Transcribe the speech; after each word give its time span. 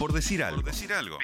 Por 0.00 0.14
decir 0.14 0.42
algo. 0.42 0.62
Por 0.62 0.72
decir 0.72 0.94
algo. 0.94 1.18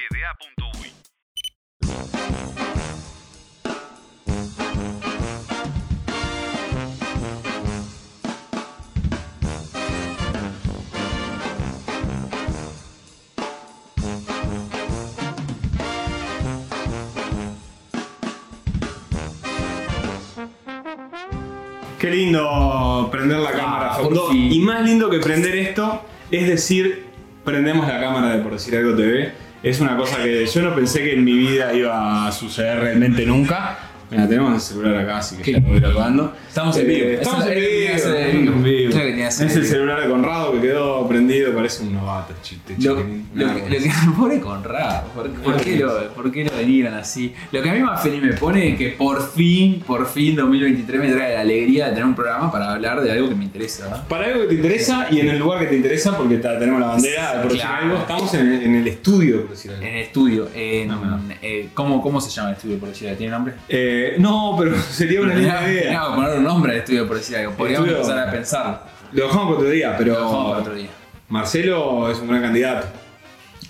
Qué 21.99 22.11
lindo 22.11 23.09
prender 23.11 23.39
la 23.39 23.53
cámara, 23.53 23.95
fin. 24.29 24.53
Y 24.53 24.61
más 24.61 24.83
lindo 24.83 25.09
que 25.09 25.19
prender 25.19 25.57
esto 25.57 26.03
es 26.31 26.49
decir, 26.49 27.06
prendemos 27.47 27.87
la 27.89 27.99
cámara 28.01 28.37
de 28.37 28.43
Por 28.43 28.53
Decir 28.53 28.77
Algo 28.77 28.95
TV. 28.95 29.33
Es 29.63 29.81
una 29.81 29.97
cosa 29.97 30.23
que 30.23 30.45
yo 30.45 30.63
no 30.63 30.75
pensé 30.75 31.03
que 31.03 31.15
en 31.15 31.25
mi 31.25 31.33
vida 31.33 31.73
iba 31.73 32.27
a 32.27 32.33
suceder 32.33 32.81
realmente 32.81 33.25
nunca. 33.25 33.79
Mira, 34.11 34.29
tenemos 34.29 34.55
el 34.55 34.61
celular 34.61 34.99
acá, 35.03 35.19
así 35.19 35.37
que 35.37 35.43
¿Qué? 35.43 35.53
ya 35.55 35.61
lo 35.61 35.69
voy 35.69 35.81
grabando. 35.81 36.35
Estamos 36.47 36.77
en 36.77 36.87
vivo. 36.87 37.09
Eh, 37.09 37.15
Estamos 37.15 37.47
Eso 37.47 38.15
en 38.15 38.63
vivo. 38.63 38.86
Hacer 39.25 39.47
es 39.47 39.57
el 39.57 39.67
celular 39.67 40.01
de 40.03 40.09
Conrado 40.09 40.53
que 40.53 40.61
quedó 40.61 41.07
prendido, 41.09 41.53
parece 41.55 41.83
un 41.85 41.95
novato. 41.95 42.35
chiste, 42.43 42.75
Lo, 42.79 42.97
que, 42.97 43.21
lo 43.35 43.55
que 43.55 43.91
pobre 44.17 44.41
Conrado, 44.41 45.09
¿por, 45.15 45.31
por 45.31 45.57
qué 45.57 45.77
lo, 45.79 46.09
¿por 46.15 46.31
qué 46.33 46.45
lo 46.45 46.57
denigran 46.57 46.95
así? 46.95 47.35
Lo 47.53 47.63
que 47.63 47.71
a 47.71 47.73
mí 47.75 47.81
más 47.81 48.03
feliz 48.03 48.23
me 48.23 48.33
pone 48.35 48.71
es 48.71 48.79
que 48.79 48.89
por 48.91 49.31
fin, 49.31 49.83
por 49.87 50.07
fin 50.07 50.37
2023 50.37 51.01
me 51.01 51.13
trae 51.13 51.35
la 51.35 51.41
alegría 51.41 51.85
de 51.87 51.91
tener 51.93 52.05
un 52.05 52.15
programa 52.15 52.51
para 52.51 52.73
hablar 52.73 53.01
de 53.01 53.13
algo 53.13 53.29
que 53.29 53.35
me 53.35 53.45
interesa. 53.45 54.05
Para 54.09 54.27
algo 54.27 54.41
que 54.43 54.49
te 54.49 54.55
interesa 54.55 55.07
y 55.11 55.21
en 55.21 55.29
el 55.29 55.39
lugar 55.39 55.61
que 55.61 55.67
te 55.67 55.77
interesa, 55.77 56.17
porque 56.17 56.37
tenemos 56.37 56.81
la 56.81 56.87
bandera 56.89 57.37
de 57.37 57.43
por 57.43 57.53
Claro. 57.53 57.85
algo, 57.85 57.97
estamos 57.99 58.35
en 58.35 58.47
el, 58.53 58.63
en 58.63 58.75
el 58.77 58.89
estudio, 58.89 59.43
por 59.43 59.51
decir 59.51 59.71
algo. 59.73 59.83
En 59.83 59.95
el 59.95 60.03
estudio, 60.03 60.49
en, 60.55 60.89
No, 60.89 60.97
no. 61.05 61.21
eh, 61.43 61.69
¿cómo, 61.75 62.03
¿cómo 62.03 62.21
se 62.21 62.31
llama 62.31 62.51
el 62.51 62.57
estudio 62.57 62.79
por 62.79 62.89
decir 62.91 63.09
algo? 63.09 63.19
¿Tiene 63.19 63.33
nombre? 63.33 63.55
Eh, 63.69 64.17
no, 64.19 64.57
pero 64.59 64.77
sería 64.91 65.21
una 65.21 65.35
linda 65.35 65.63
idea. 65.71 66.01
que 66.09 66.15
poner 66.15 66.39
un 66.39 66.45
nombre 66.45 66.73
al 66.73 66.79
estudio 66.79 67.07
por 67.07 67.17
decir 67.17 67.37
algo. 67.37 67.53
Podríamos 67.53 67.89
empezar 67.89 68.19
a 68.29 68.31
pensar. 68.31 68.97
Lo 69.17 69.29
dejamos 69.29 69.47
para 69.47 69.59
otro 69.61 69.71
día, 69.71 69.95
pero 69.97 70.13
Lo 70.13 70.21
dejamos 70.21 70.51
para 70.51 70.61
otro 70.61 70.75
día. 70.75 70.91
Marcelo 71.31 72.11
es 72.11 72.19
un 72.19 72.29
gran 72.29 72.43
candidato. 72.43 72.87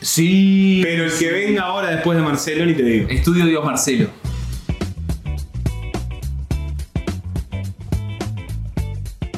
Sí. 0.00 0.80
Pero 0.82 1.04
el 1.04 1.12
que 1.12 1.30
venga 1.30 1.62
ahora 1.62 1.90
después 1.90 2.18
de 2.18 2.24
Marcelo, 2.24 2.66
ni 2.66 2.74
te 2.74 2.82
digo. 2.82 3.08
Estudio 3.08 3.46
Dios 3.46 3.64
Marcelo. 3.64 4.08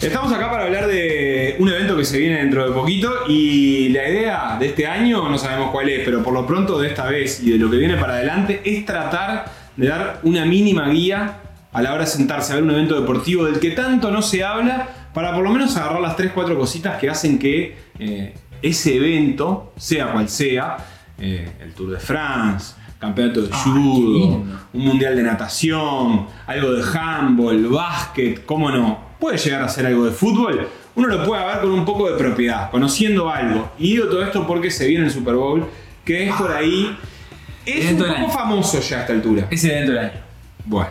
Estamos 0.00 0.32
acá 0.32 0.50
para 0.50 0.64
hablar 0.64 0.86
de 0.86 1.56
un 1.58 1.68
evento 1.68 1.94
que 1.94 2.06
se 2.06 2.18
viene 2.18 2.38
dentro 2.38 2.66
de 2.66 2.72
poquito 2.72 3.12
y 3.28 3.90
la 3.90 4.08
idea 4.08 4.56
de 4.58 4.68
este 4.68 4.86
año, 4.86 5.28
no 5.28 5.36
sabemos 5.36 5.72
cuál 5.72 5.90
es, 5.90 6.06
pero 6.06 6.22
por 6.22 6.32
lo 6.32 6.46
pronto 6.46 6.78
de 6.78 6.88
esta 6.88 7.04
vez 7.04 7.42
y 7.42 7.50
de 7.50 7.58
lo 7.58 7.70
que 7.70 7.76
viene 7.76 7.98
para 7.98 8.14
adelante 8.14 8.62
es 8.64 8.86
tratar 8.86 9.44
de 9.76 9.88
dar 9.88 10.20
una 10.22 10.46
mínima 10.46 10.88
guía 10.88 11.40
a 11.70 11.82
la 11.82 11.92
hora 11.92 12.04
de 12.04 12.10
sentarse 12.10 12.52
a 12.52 12.54
ver 12.54 12.64
un 12.64 12.70
evento 12.70 12.98
deportivo 12.98 13.44
del 13.44 13.60
que 13.60 13.72
tanto 13.72 14.10
no 14.10 14.22
se 14.22 14.42
habla 14.42 14.88
para 15.12 15.34
por 15.34 15.42
lo 15.42 15.50
menos 15.50 15.76
agarrar 15.76 16.00
las 16.00 16.16
3-4 16.16 16.56
cositas 16.56 16.98
que 16.98 17.08
hacen 17.08 17.38
que 17.38 17.76
eh, 17.98 18.34
ese 18.62 18.96
evento, 18.96 19.72
sea 19.76 20.12
cual 20.12 20.28
sea, 20.28 20.76
eh, 21.18 21.50
el 21.60 21.72
Tour 21.74 21.90
de 21.90 21.98
France, 21.98 22.74
campeonato 22.98 23.42
de 23.42 23.48
Ah, 23.52 23.56
judo, 23.56 24.44
un 24.72 24.84
mundial 24.84 25.16
de 25.16 25.22
natación, 25.22 26.26
algo 26.46 26.72
de 26.72 26.82
handball, 26.82 27.66
básquet, 27.68 28.44
cómo 28.44 28.70
no, 28.70 28.98
puede 29.18 29.38
llegar 29.38 29.62
a 29.62 29.68
ser 29.68 29.86
algo 29.86 30.04
de 30.04 30.12
fútbol, 30.12 30.68
uno 30.98 31.06
lo 31.06 31.24
puede 31.24 31.44
ver 31.46 31.60
con 31.60 31.70
un 31.70 31.84
poco 31.84 32.10
de 32.10 32.18
propiedad, 32.18 32.70
conociendo 32.72 33.30
algo. 33.30 33.70
Y 33.78 33.92
digo 33.92 34.06
todo 34.06 34.22
esto 34.24 34.44
porque 34.46 34.68
se 34.68 34.88
viene 34.88 35.04
el 35.04 35.12
Super 35.12 35.34
Bowl, 35.34 35.64
que 36.04 36.28
es 36.28 36.34
por 36.34 36.50
ahí. 36.50 36.96
Es 37.64 37.92
un 37.92 37.98
poco 37.98 38.30
famoso 38.30 38.80
ya 38.80 38.98
a 38.98 39.00
esta 39.02 39.12
altura. 39.12 39.46
Es 39.48 39.62
el 39.62 39.70
evento 39.70 39.92
del 39.92 40.00
año. 40.00 40.20
Bueno. 40.64 40.90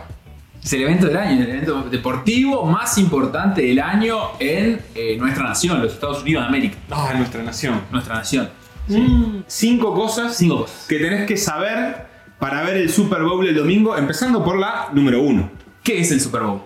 Es 0.62 0.72
el 0.72 0.82
evento 0.82 1.06
del 1.06 1.16
año, 1.16 1.42
el 1.42 1.50
evento 1.50 1.82
deportivo 1.84 2.66
más 2.66 2.98
importante 2.98 3.62
del 3.62 3.80
año 3.80 4.18
en 4.38 4.80
eh, 4.94 5.16
nuestra 5.18 5.44
nación, 5.44 5.80
los 5.80 5.92
Estados 5.94 6.22
Unidos 6.22 6.42
de 6.42 6.48
América. 6.48 6.76
Ah, 6.90 7.14
nuestra 7.16 7.42
nación. 7.42 7.80
Nuestra 7.90 8.16
nación. 8.16 8.50
Mm, 8.88 9.42
Cinco 9.46 9.94
cosas 9.94 10.36
Cinco 10.36 10.62
cosas. 10.62 10.86
que 10.88 10.98
tenés 10.98 11.26
que 11.26 11.36
saber 11.36 12.06
para 12.38 12.62
ver 12.62 12.76
el 12.76 12.90
Super 12.90 13.22
Bowl 13.22 13.46
el 13.46 13.54
domingo, 13.54 13.96
empezando 13.96 14.44
por 14.44 14.58
la 14.58 14.88
número 14.92 15.22
uno. 15.22 15.50
¿Qué 15.82 16.00
es 16.00 16.10
el 16.10 16.20
Super 16.20 16.42
Bowl? 16.42 16.60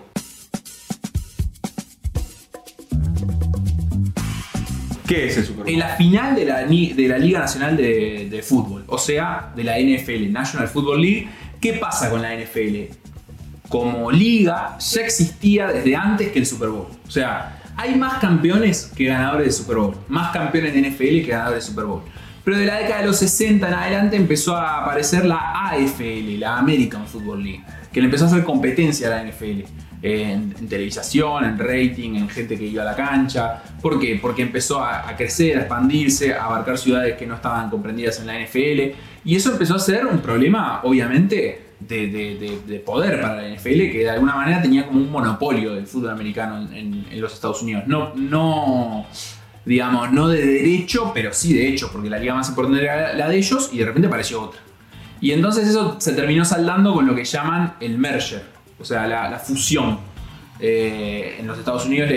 ¿Qué 5.07 5.27
es 5.27 5.37
el 5.37 5.45
Super 5.45 5.63
Bowl? 5.63 5.73
En 5.73 5.79
la 5.79 5.89
final 5.95 6.35
de 6.35 6.45
la, 6.45 6.63
de 6.65 7.05
la 7.07 7.17
Liga 7.17 7.39
Nacional 7.39 7.77
de, 7.77 8.27
de 8.29 8.41
Fútbol, 8.43 8.83
o 8.87 8.97
sea, 8.97 9.51
de 9.55 9.63
la 9.63 9.77
NFL, 9.79 10.31
National 10.31 10.67
Football 10.67 11.01
League. 11.01 11.29
¿Qué 11.61 11.73
pasa 11.73 12.09
con 12.09 12.21
la 12.21 12.35
NFL? 12.35 13.02
Como 13.73 14.11
liga 14.11 14.77
ya 14.77 15.01
existía 15.01 15.65
desde 15.65 15.95
antes 15.95 16.31
que 16.31 16.37
el 16.37 16.45
Super 16.45 16.69
Bowl. 16.69 16.85
O 17.07 17.09
sea, 17.09 17.59
hay 17.75 17.95
más 17.95 18.19
campeones 18.19 18.91
que 18.95 19.05
ganadores 19.05 19.47
de 19.47 19.51
Super 19.51 19.77
Bowl. 19.77 19.95
Más 20.09 20.31
campeones 20.31 20.75
de 20.75 20.91
NFL 20.91 21.25
que 21.25 21.31
ganadores 21.31 21.63
de 21.63 21.71
Super 21.71 21.85
Bowl. 21.85 22.03
Pero 22.43 22.55
de 22.55 22.67
la 22.67 22.75
década 22.75 23.01
de 23.01 23.07
los 23.07 23.17
60 23.17 23.67
en 23.67 23.73
adelante 23.73 24.15
empezó 24.15 24.55
a 24.55 24.83
aparecer 24.83 25.25
la 25.25 25.69
AFL, 25.69 26.37
la 26.37 26.59
American 26.59 27.07
Football 27.07 27.43
League, 27.43 27.63
que 27.91 27.99
le 27.99 28.05
empezó 28.05 28.25
a 28.25 28.27
hacer 28.27 28.43
competencia 28.43 29.07
a 29.07 29.09
la 29.09 29.31
NFL. 29.31 29.63
En, 30.03 30.53
en 30.59 30.67
televisación, 30.67 31.43
en 31.43 31.57
rating, 31.57 32.13
en 32.13 32.29
gente 32.29 32.55
que 32.55 32.65
iba 32.65 32.83
a 32.83 32.85
la 32.85 32.95
cancha. 32.95 33.63
¿Por 33.81 33.99
qué? 33.99 34.19
Porque 34.21 34.43
empezó 34.43 34.83
a, 34.83 35.09
a 35.09 35.15
crecer, 35.15 35.57
a 35.57 35.61
expandirse, 35.61 36.35
a 36.35 36.45
abarcar 36.45 36.77
ciudades 36.77 37.17
que 37.17 37.25
no 37.25 37.33
estaban 37.33 37.71
comprendidas 37.71 38.19
en 38.19 38.27
la 38.27 38.39
NFL. 38.39 38.95
Y 39.25 39.35
eso 39.35 39.51
empezó 39.51 39.73
a 39.73 39.79
ser 39.79 40.05
un 40.05 40.19
problema, 40.19 40.81
obviamente, 40.83 41.72
de, 41.87 42.07
de- 42.07 42.35
de- 42.39 42.59
de 42.65 42.79
poder 42.79 43.21
para 43.21 43.41
la 43.41 43.49
NFL, 43.55 43.91
que 43.91 43.99
de 43.99 44.09
alguna 44.09 44.35
manera 44.35 44.61
tenía 44.61 44.85
como 44.87 44.99
un 44.99 45.11
monopolio 45.11 45.73
del 45.75 45.85
fútbol 45.87 46.11
americano 46.11 46.67
en, 46.73 47.05
los 47.21 47.33
Estados 47.33 47.61
Unidos. 47.61 47.83
No, 47.87 48.13
no, 48.15 49.05
digamos, 49.65 50.11
no 50.11 50.27
de 50.27 50.45
derecho, 50.45 51.11
pero 51.13 51.33
sí 51.33 51.53
de 51.53 51.67
hecho, 51.67 51.89
porque 51.91 52.09
la 52.09 52.19
liga 52.19 52.33
más 52.35 52.49
importante 52.49 52.81
era 52.83 53.13
la 53.13 53.29
de 53.29 53.37
ellos 53.37 53.69
y 53.71 53.77
de 53.79 53.85
repente 53.85 54.07
apareció 54.07 54.41
otra. 54.41 54.59
Y 55.21 55.31
entonces 55.31 55.67
eso 55.69 55.95
se 55.99 56.13
terminó 56.13 56.43
saldando 56.43 56.93
con 56.93 57.07
lo 57.07 57.15
que 57.15 57.23
llaman 57.23 57.75
el 57.79 57.97
merger, 57.97 58.43
o 58.79 58.83
sea, 58.83 59.07
la, 59.07 59.39
fusión. 59.39 59.99
Eh, 60.59 61.37
en 61.39 61.47
los 61.47 61.57
Estados 61.57 61.85
Unidos, 61.85 62.09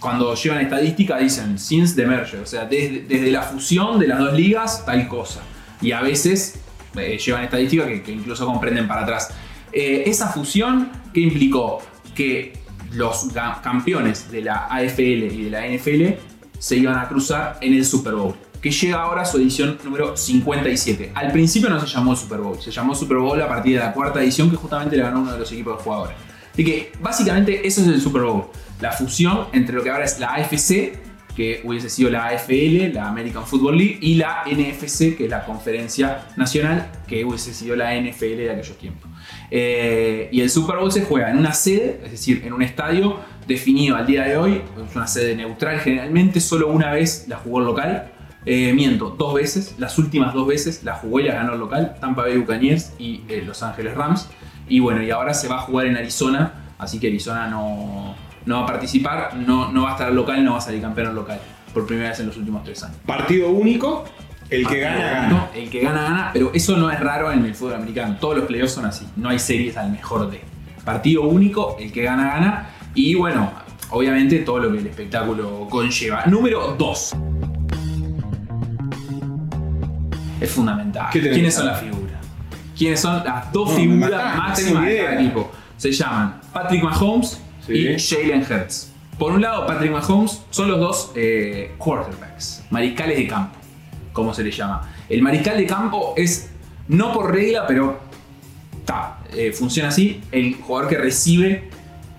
cuando 0.00 0.34
llevan 0.34 0.60
estadística, 0.60 1.18
dicen 1.18 1.58
since 1.58 1.94
the 1.96 2.06
merger, 2.06 2.40
o 2.40 2.46
sea, 2.46 2.64
desde, 2.66 3.00
desde 3.08 3.30
la 3.30 3.42
fusión 3.42 3.98
de 3.98 4.06
las 4.06 4.18
dos 4.18 4.34
ligas, 4.34 4.84
tal 4.84 5.08
cosa. 5.08 5.40
Y 5.80 5.92
a 5.92 6.00
veces 6.00 6.60
eh, 6.96 7.18
llevan 7.18 7.44
estadística 7.44 7.86
que, 7.86 8.12
incluso 8.12 8.46
comprenden 8.46 8.86
para 8.88 9.02
atrás. 9.02 9.30
Eh, 9.72 10.04
esa 10.06 10.28
fusión, 10.28 10.90
¿qué 11.12 11.20
implicó? 11.20 11.82
Que 12.14 12.52
los 12.92 13.28
campeones 13.62 14.30
de 14.30 14.42
la 14.42 14.66
AFL 14.66 15.02
y 15.02 15.44
de 15.44 15.50
la 15.50 15.66
NFL 15.66 16.18
se 16.58 16.76
iban 16.76 16.98
a 16.98 17.08
cruzar 17.08 17.58
en 17.60 17.74
el 17.74 17.84
Super 17.84 18.14
Bowl, 18.14 18.34
que 18.60 18.70
llega 18.70 19.02
ahora 19.02 19.22
a 19.22 19.24
su 19.24 19.36
edición 19.38 19.78
número 19.84 20.16
57. 20.16 21.12
Al 21.14 21.32
principio 21.32 21.68
no 21.68 21.80
se 21.80 21.86
llamó 21.86 22.16
Super 22.16 22.38
Bowl, 22.38 22.60
se 22.60 22.70
llamó 22.70 22.94
Super 22.94 23.18
Bowl 23.18 23.40
a 23.40 23.48
partir 23.48 23.74
de 23.74 23.84
la 23.84 23.92
cuarta 23.92 24.22
edición 24.22 24.50
que 24.50 24.56
justamente 24.56 24.96
le 24.96 25.02
ganó 25.02 25.20
uno 25.20 25.32
de 25.32 25.38
los 25.38 25.52
equipos 25.52 25.78
de 25.78 25.84
jugadores. 25.84 26.16
Así 26.52 26.64
que 26.64 26.92
básicamente 27.00 27.66
eso 27.66 27.82
es 27.82 27.88
el 27.88 28.00
Super 28.00 28.22
Bowl, 28.22 28.44
la 28.80 28.92
fusión 28.92 29.48
entre 29.52 29.76
lo 29.76 29.82
que 29.82 29.90
ahora 29.90 30.04
es 30.04 30.18
la 30.18 30.34
AFC, 30.34 31.05
que 31.36 31.60
hubiese 31.64 31.90
sido 31.90 32.08
la 32.08 32.28
AFL, 32.28 32.94
la 32.94 33.08
American 33.08 33.46
Football 33.46 33.76
League, 33.76 33.98
y 34.00 34.14
la 34.14 34.44
NFC, 34.46 35.16
que 35.16 35.24
es 35.24 35.30
la 35.30 35.44
Conferencia 35.44 36.28
Nacional, 36.36 36.90
que 37.06 37.24
hubiese 37.26 37.52
sido 37.52 37.76
la 37.76 37.94
NFL 37.94 38.36
de 38.38 38.50
aquellos 38.50 38.78
tiempos. 38.78 39.10
Eh, 39.50 40.30
y 40.32 40.40
el 40.40 40.48
Super 40.48 40.78
Bowl 40.78 40.90
se 40.90 41.02
juega 41.02 41.30
en 41.30 41.36
una 41.36 41.52
sede, 41.52 42.00
es 42.04 42.10
decir, 42.10 42.42
en 42.44 42.54
un 42.54 42.62
estadio 42.62 43.20
definido 43.46 43.96
al 43.96 44.06
día 44.06 44.24
de 44.24 44.38
hoy, 44.38 44.62
es 44.88 44.96
una 44.96 45.06
sede 45.06 45.36
neutral 45.36 45.78
generalmente, 45.80 46.40
solo 46.40 46.68
una 46.68 46.90
vez 46.92 47.26
la 47.28 47.36
jugó 47.36 47.60
el 47.60 47.66
local. 47.66 48.12
Eh, 48.46 48.72
miento, 48.72 49.10
dos 49.10 49.34
veces, 49.34 49.74
las 49.76 49.98
últimas 49.98 50.32
dos 50.32 50.46
veces 50.46 50.84
la 50.84 50.94
jugó 50.94 51.20
y 51.20 51.24
la 51.24 51.34
ganó 51.34 51.52
el 51.52 51.58
local, 51.58 51.96
Tampa 52.00 52.22
Bay 52.22 52.38
Buccaneers 52.38 52.92
y 52.98 53.22
eh, 53.28 53.42
Los 53.44 53.62
Ángeles 53.62 53.94
Rams. 53.94 54.28
Y 54.68 54.80
bueno, 54.80 55.02
y 55.02 55.10
ahora 55.10 55.34
se 55.34 55.48
va 55.48 55.56
a 55.56 55.60
jugar 55.60 55.86
en 55.86 55.96
Arizona, 55.96 56.72
así 56.78 56.98
que 56.98 57.08
Arizona 57.08 57.48
no, 57.48 58.14
no 58.46 58.58
va 58.58 58.62
a 58.62 58.66
participar, 58.66 59.34
no, 59.34 59.72
no 59.72 59.82
va 59.82 59.90
a 59.90 59.92
estar 59.92 60.12
local, 60.12 60.42
no 60.44 60.52
va 60.52 60.58
a 60.58 60.60
salir 60.60 60.80
campeón 60.80 61.14
local, 61.14 61.40
por 61.74 61.86
primera 61.86 62.10
vez 62.10 62.20
en 62.20 62.26
los 62.28 62.36
últimos 62.36 62.64
tres 62.64 62.82
años. 62.84 62.96
Partido 63.04 63.50
único, 63.50 64.04
el 64.48 64.66
que 64.66 64.78
gana, 64.78 65.10
gana. 65.10 65.50
El 65.54 65.68
que 65.68 65.80
gana, 65.80 66.02
gana, 66.02 66.30
pero 66.32 66.52
eso 66.54 66.76
no 66.76 66.90
es 66.90 67.00
raro 67.00 67.32
en 67.32 67.44
el 67.44 67.54
fútbol 67.54 67.74
americano. 67.74 68.16
Todos 68.20 68.36
los 68.38 68.46
playoffs 68.46 68.72
son 68.72 68.86
así. 68.86 69.06
No 69.16 69.28
hay 69.28 69.38
series 69.38 69.76
al 69.76 69.90
mejor 69.90 70.30
de. 70.30 70.40
Partido 70.84 71.24
único, 71.24 71.76
el 71.80 71.90
que 71.90 72.04
gana, 72.04 72.28
gana. 72.28 72.70
Y 72.94 73.16
bueno, 73.16 73.50
obviamente 73.90 74.38
todo 74.38 74.60
lo 74.60 74.72
que 74.72 74.78
el 74.78 74.86
espectáculo 74.86 75.66
conlleva. 75.68 76.24
Número 76.26 76.76
2. 76.78 77.16
Es 80.40 80.50
fundamental. 80.52 81.08
¿Qué 81.12 81.18
tenés 81.18 81.34
¿Quiénes 81.34 81.54
son 81.54 81.66
las 81.66 81.80
figuras? 81.80 82.16
¿Quiénes 82.78 83.00
son 83.00 83.24
las 83.24 83.52
dos 83.52 83.70
No, 83.70 83.76
figuras 83.76 84.36
máximas 84.36 84.86
de 84.86 84.98
cada 84.98 85.20
equipo? 85.20 85.50
Se 85.76 85.90
llaman 85.90 86.40
Patrick 86.52 86.84
Mahomes 86.84 87.40
Y 87.68 87.98
Jalen 87.98 88.42
Hurts. 88.42 88.92
Por 89.18 89.32
un 89.32 89.40
lado, 89.42 89.66
Patrick 89.66 89.90
Mahomes 89.92 90.42
son 90.50 90.68
los 90.70 90.78
dos 90.78 91.12
eh, 91.14 91.72
quarterbacks, 91.78 92.64
mariscales 92.70 93.16
de 93.18 93.26
campo. 93.26 93.56
como 94.12 94.32
se 94.34 94.42
le 94.42 94.50
llama. 94.50 94.90
El 95.08 95.22
mariscal 95.22 95.56
de 95.58 95.66
campo 95.66 96.14
es, 96.16 96.50
no 96.88 97.12
por 97.12 97.32
regla, 97.34 97.66
pero 97.66 97.98
ta, 98.84 99.18
eh, 99.34 99.52
funciona 99.52 99.88
así, 99.90 100.20
el 100.32 100.54
jugador 100.54 100.88
que 100.88 100.96
recibe 100.98 101.68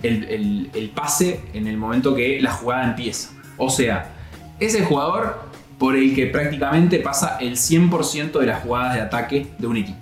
el, 0.03 0.23
el- 0.25 0.69
el 0.75 0.89
pase 0.89 1.39
en 1.53 1.65
el 1.67 1.75
momento 1.77 2.13
que 2.15 2.39
la 2.41 2.51
jugada 2.51 2.83
empieza. 2.85 3.29
O 3.57 3.69
sea, 3.69 4.11
es 4.59 4.75
el 4.75 4.85
jugador 4.85 5.41
por 5.79 5.95
el 5.95 6.13
que 6.15 6.27
prácticamente 6.27 6.99
pasa 6.99 7.37
el 7.39 7.53
100% 7.57 8.39
de 8.39 8.45
las 8.47 8.61
jugadas 8.63 8.95
de 8.95 9.01
ataque 9.01 9.47
de 9.57 9.67
un 9.67 9.77
equipo. 9.77 9.99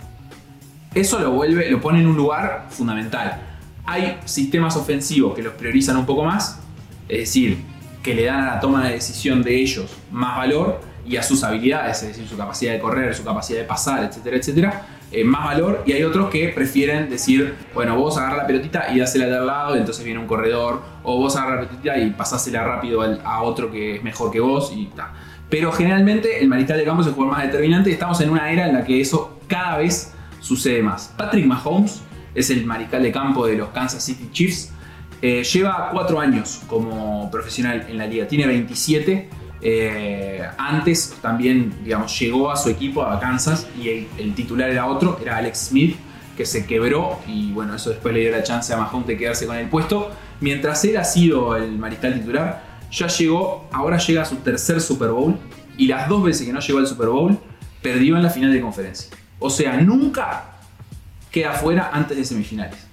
Eso 0.94 1.20
lo 1.20 1.32
vuelve, 1.32 1.70
lo 1.70 1.82
pone 1.82 2.00
en 2.00 2.08
un 2.08 2.16
lugar 2.16 2.68
fundamental. 2.70 3.42
Hay 3.86 4.18
sistemas 4.26 4.76
ofensivos 4.76 5.36
que 5.36 5.44
los 5.44 5.54
priorizan 5.54 5.98
un 5.98 6.06
poco 6.06 6.24
más, 6.24 6.60
es 7.08 7.20
decir, 7.20 7.60
que 8.02 8.14
le 8.14 8.26
dan 8.26 8.44
a 8.44 8.56
la 8.56 8.60
toma 8.60 8.86
de 8.88 8.94
decisión 8.94 9.44
de 9.44 9.60
ellos 9.60 9.92
más 10.12 10.38
valor 10.38 10.82
y 11.08 11.18
a 11.18 11.24
sus 11.24 11.44
habilidades, 11.44 12.02
es 12.02 12.10
decir, 12.10 12.28
su 12.28 12.36
capacidad 12.36 12.74
de 12.74 12.80
correr, 12.80 13.14
su 13.14 13.24
capacidad 13.24 13.60
de 13.60 13.66
pasar, 13.66 14.04
etcétera, 14.04 14.38
etcétera, 14.38 14.88
eh, 15.12 15.24
más 15.24 15.46
valor. 15.46 15.84
Y 15.86 15.92
hay 15.92 16.04
otros 16.04 16.30
que 16.30 16.50
prefieren 16.50 17.10
decir, 17.10 17.56
bueno, 17.74 17.96
vos 17.96 18.18
agarrar 18.18 18.38
la 18.38 18.48
pelotita 18.48 18.92
y 18.92 19.00
dásela 19.00 19.28
de 19.28 19.38
al 19.38 19.46
lado, 19.46 19.76
y 19.76 19.80
entonces 19.80 20.04
viene 20.04 20.20
un 20.20 20.28
corredor, 20.28 20.82
o 21.04 21.18
vos 21.20 21.36
agarrar 21.36 21.62
la 21.62 21.68
pelotita 21.68 21.98
y 21.98 22.10
pasásela 22.12 22.64
rápido 22.64 23.02
a 23.24 23.42
otro 23.44 23.72
que 23.72 23.98
es 23.98 24.04
mejor 24.04 24.32
que 24.32 24.40
vos 24.40 24.74
y 24.76 24.88
ta. 24.88 25.14
Pero 25.50 25.72
generalmente 25.72 26.42
el 26.42 26.48
mariscal 26.48 26.78
de 26.78 26.86
campo 26.86 27.02
es 27.02 27.08
el 27.08 27.14
jugador 27.14 27.38
más 27.38 27.46
determinante 27.46 27.92
y 27.92 27.94
estamos 27.94 28.20
en 28.22 28.32
una 28.32 28.52
era 28.52 28.68
en 28.68 28.74
la 28.74 28.84
que 28.84 29.00
eso 29.00 29.40
cada 29.48 29.78
vez 29.78 30.12
sucede 30.40 30.82
más. 30.82 31.14
Patrick 31.16 31.46
Mahomes 31.46 32.02
es 32.36 32.50
el 32.50 32.66
mariscal 32.66 33.02
de 33.02 33.12
campo 33.12 33.48
de 33.48 33.56
los 33.56 33.70
Kansas 33.70 34.04
City 34.04 34.30
Chiefs. 34.32 34.72
Eh, 35.22 35.44
lleva 35.44 35.90
cuatro 35.92 36.20
años 36.20 36.62
como 36.68 37.32
profesional 37.32 37.88
en 37.90 37.98
la 37.98 38.06
liga, 38.06 38.28
tiene 38.28 38.46
27. 38.46 39.30
Eh, 39.62 40.44
antes 40.58 41.16
también, 41.22 41.74
digamos, 41.84 42.20
llegó 42.20 42.52
a 42.52 42.58
su 42.58 42.70
equipo 42.70 43.04
a 43.04 43.20
Kansas 43.20 43.68
y 43.82 43.90
el, 43.90 44.08
el 44.18 44.36
titular 44.36 44.70
era 44.70 44.86
otro, 44.86 45.18
era 45.22 45.38
Alex 45.38 45.70
Smith, 45.70 45.96
que 46.36 46.46
se 46.46 46.66
quebró 46.66 47.20
y 47.26 47.52
bueno, 47.54 47.76
eso 47.76 47.90
después 47.90 48.14
le 48.14 48.20
dio 48.20 48.32
la 48.32 48.44
chance 48.44 48.74
a 48.74 48.78
Mahomes 48.78 49.08
de 49.08 49.18
quedarse 49.18 49.48
con 49.48 49.56
el 49.56 49.70
puesto. 49.70 50.12
Mientras 50.42 50.84
él 50.84 50.98
ha 50.98 51.06
sido 51.06 51.56
el 51.56 51.78
mariscal 51.78 52.14
titular, 52.14 52.62
ya 52.92 53.08
llegó, 53.08 53.68
ahora 53.72 53.98
llega 53.98 54.22
a 54.22 54.26
su 54.26 54.36
tercer 54.38 54.82
Super 54.82 55.10
Bowl 55.10 55.38
y 55.78 55.88
las 55.88 56.08
dos 56.08 56.24
veces 56.24 56.46
que 56.46 56.54
no 56.54 56.60
llegó 56.60 56.80
al 56.80 56.88
Super 56.88 57.08
Bowl, 57.08 57.38
perdió 57.82 58.16
en 58.18 58.24
la 58.24 58.30
final 58.30 58.52
de 58.52 58.62
conferencia. 58.62 59.16
O 59.40 59.50
sea, 59.50 59.78
nunca 59.78 60.55
queda 61.36 61.52
fuera 61.52 61.90
antes 61.92 62.16
de 62.16 62.24
semifinales. 62.24 62.88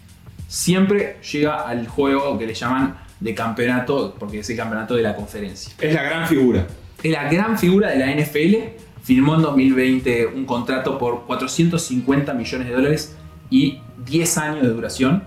Siempre 0.48 1.18
llega 1.32 1.60
al 1.60 1.86
juego 1.86 2.36
que 2.36 2.44
le 2.44 2.54
llaman 2.54 2.96
de 3.20 3.36
campeonato, 3.36 4.16
porque 4.18 4.40
es 4.40 4.50
el 4.50 4.56
campeonato 4.56 4.96
de 4.96 5.02
la 5.02 5.14
conferencia. 5.14 5.72
Es 5.80 5.94
la 5.94 6.02
gran 6.02 6.26
figura. 6.26 6.66
Es 7.00 7.12
la 7.12 7.30
gran 7.30 7.56
figura 7.56 7.90
de 7.90 7.98
la 7.98 8.10
NFL. 8.10 8.80
Firmó 9.04 9.36
en 9.36 9.42
2020 9.42 10.26
un 10.26 10.44
contrato 10.44 10.98
por 10.98 11.24
450 11.24 12.34
millones 12.34 12.66
de 12.66 12.74
dólares 12.74 13.16
y 13.48 13.78
10 14.06 14.38
años 14.38 14.62
de 14.62 14.70
duración. 14.70 15.22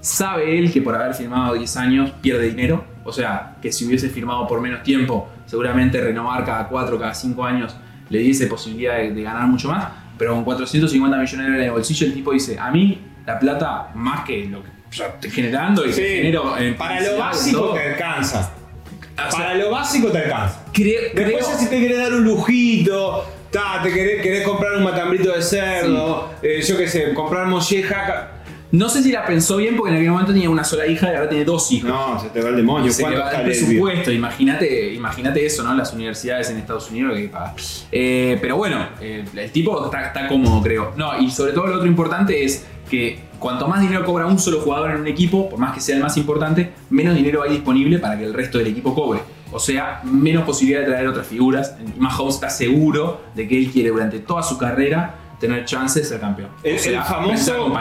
Sabe 0.00 0.56
él 0.56 0.72
que 0.72 0.80
por 0.80 0.94
haber 0.94 1.14
firmado 1.14 1.54
10 1.54 1.76
años 1.76 2.12
pierde 2.22 2.50
dinero. 2.50 2.84
O 3.04 3.12
sea, 3.12 3.56
que 3.60 3.72
si 3.72 3.84
hubiese 3.84 4.10
firmado 4.10 4.46
por 4.46 4.60
menos 4.60 4.84
tiempo, 4.84 5.28
seguramente 5.44 6.00
renovar 6.00 6.44
cada 6.44 6.68
4, 6.68 7.00
cada 7.00 7.14
5 7.14 7.44
años 7.44 7.74
le 8.08 8.20
diese 8.20 8.46
posibilidad 8.46 8.96
de, 8.98 9.10
de 9.10 9.22
ganar 9.22 9.48
mucho 9.48 9.68
más. 9.68 9.88
Pero 10.20 10.34
con 10.34 10.44
450 10.44 11.16
millones 11.16 11.30
de 11.32 11.42
dólares 11.44 11.60
en 11.62 11.66
el 11.68 11.72
bolsillo, 11.72 12.06
el 12.06 12.12
tipo 12.12 12.30
dice: 12.32 12.58
A 12.60 12.70
mí, 12.70 13.00
la 13.26 13.38
plata, 13.38 13.88
más 13.94 14.24
que 14.26 14.44
lo 14.44 14.62
que 14.62 14.68
yo 14.92 15.04
estoy 15.06 15.30
generando 15.30 15.86
y 15.86 15.92
Sí, 15.94 16.02
genero 16.02 16.58
en 16.58 16.76
para 16.76 17.00
lo 17.00 17.16
básico 17.16 17.58
todo, 17.60 17.72
te 17.74 17.88
alcanza. 17.94 18.52
o 19.16 19.16
sea, 19.16 19.28
Para 19.30 19.54
lo 19.54 19.70
básico 19.70 20.08
te 20.08 20.18
alcanza. 20.18 20.62
creo- 20.74 21.00
Después 21.14 21.46
creo- 21.46 21.58
si 21.58 21.66
te 21.70 21.80
querés 21.80 21.96
dar 21.98 22.12
un 22.12 22.24
lujito, 22.24 23.24
ta, 23.50 23.80
te 23.82 23.90
querés, 23.92 24.20
querés 24.22 24.42
comprar 24.46 24.74
un 24.76 24.84
matambrito 24.84 25.32
de 25.32 25.40
cerdo, 25.42 26.30
eh, 26.42 26.60
yo 26.60 26.76
qué 26.76 26.86
sé, 26.86 27.14
comprar 27.14 27.46
molleja. 27.46 28.32
No 28.72 28.88
sé 28.88 29.02
si 29.02 29.10
la 29.10 29.24
pensó 29.26 29.56
bien 29.56 29.76
porque 29.76 29.90
en 29.90 29.96
aquel 29.96 30.10
momento 30.10 30.32
tenía 30.32 30.48
una 30.48 30.62
sola 30.62 30.86
hija 30.86 31.10
y 31.10 31.16
ahora 31.16 31.28
tiene 31.28 31.44
dos 31.44 31.70
hijos. 31.72 31.90
No, 31.90 32.20
se 32.20 32.28
te 32.28 32.40
va 32.40 32.50
el 32.50 32.56
demonio. 32.56 32.92
se 32.92 33.02
¿Cuánto 33.02 33.20
va 33.20 33.30
el 33.32 33.42
presupuesto, 33.42 34.12
imagínate, 34.12 34.94
imagínate 34.94 35.44
eso, 35.44 35.64
¿no? 35.64 35.74
Las 35.74 35.92
universidades 35.92 36.50
en 36.50 36.58
Estados 36.58 36.90
Unidos 36.90 37.12
que 37.12 37.18
hay 37.18 37.26
que 37.26 37.32
pagar. 37.32 37.54
Eh, 37.90 38.38
pero 38.40 38.56
bueno, 38.56 38.86
eh, 39.00 39.24
el 39.34 39.50
tipo 39.50 39.84
está, 39.84 40.06
está 40.06 40.28
cómodo, 40.28 40.62
creo. 40.62 40.92
No, 40.96 41.18
y 41.20 41.30
sobre 41.30 41.52
todo 41.52 41.66
lo 41.66 41.76
otro 41.76 41.86
importante 41.86 42.44
es 42.44 42.64
que 42.88 43.18
cuanto 43.38 43.66
más 43.66 43.80
dinero 43.80 44.04
cobra 44.04 44.26
un 44.26 44.38
solo 44.38 44.60
jugador 44.60 44.92
en 44.92 45.00
un 45.00 45.06
equipo, 45.08 45.48
por 45.48 45.58
más 45.58 45.74
que 45.74 45.80
sea 45.80 45.96
el 45.96 46.02
más 46.02 46.16
importante, 46.16 46.72
menos 46.90 47.14
dinero 47.14 47.42
hay 47.42 47.50
disponible 47.50 47.98
para 47.98 48.16
que 48.18 48.24
el 48.24 48.34
resto 48.34 48.58
del 48.58 48.68
equipo 48.68 48.94
cobre. 48.94 49.20
O 49.52 49.58
sea, 49.58 50.00
menos 50.04 50.44
posibilidad 50.44 50.80
de 50.80 50.86
traer 50.86 51.08
otras 51.08 51.26
figuras. 51.26 51.74
Mahomes 51.98 52.36
está 52.36 52.50
seguro 52.50 53.22
de 53.34 53.48
que 53.48 53.58
él 53.58 53.70
quiere 53.72 53.90
durante 53.90 54.20
toda 54.20 54.44
su 54.44 54.56
carrera 54.56 55.16
tener 55.40 55.64
chances 55.64 56.02
de 56.02 56.08
ser 56.10 56.20
campeón. 56.20 56.50
El, 56.62 56.76
o 56.76 56.78
sea, 56.78 57.00
el 57.00 57.04
famoso, 57.06 57.72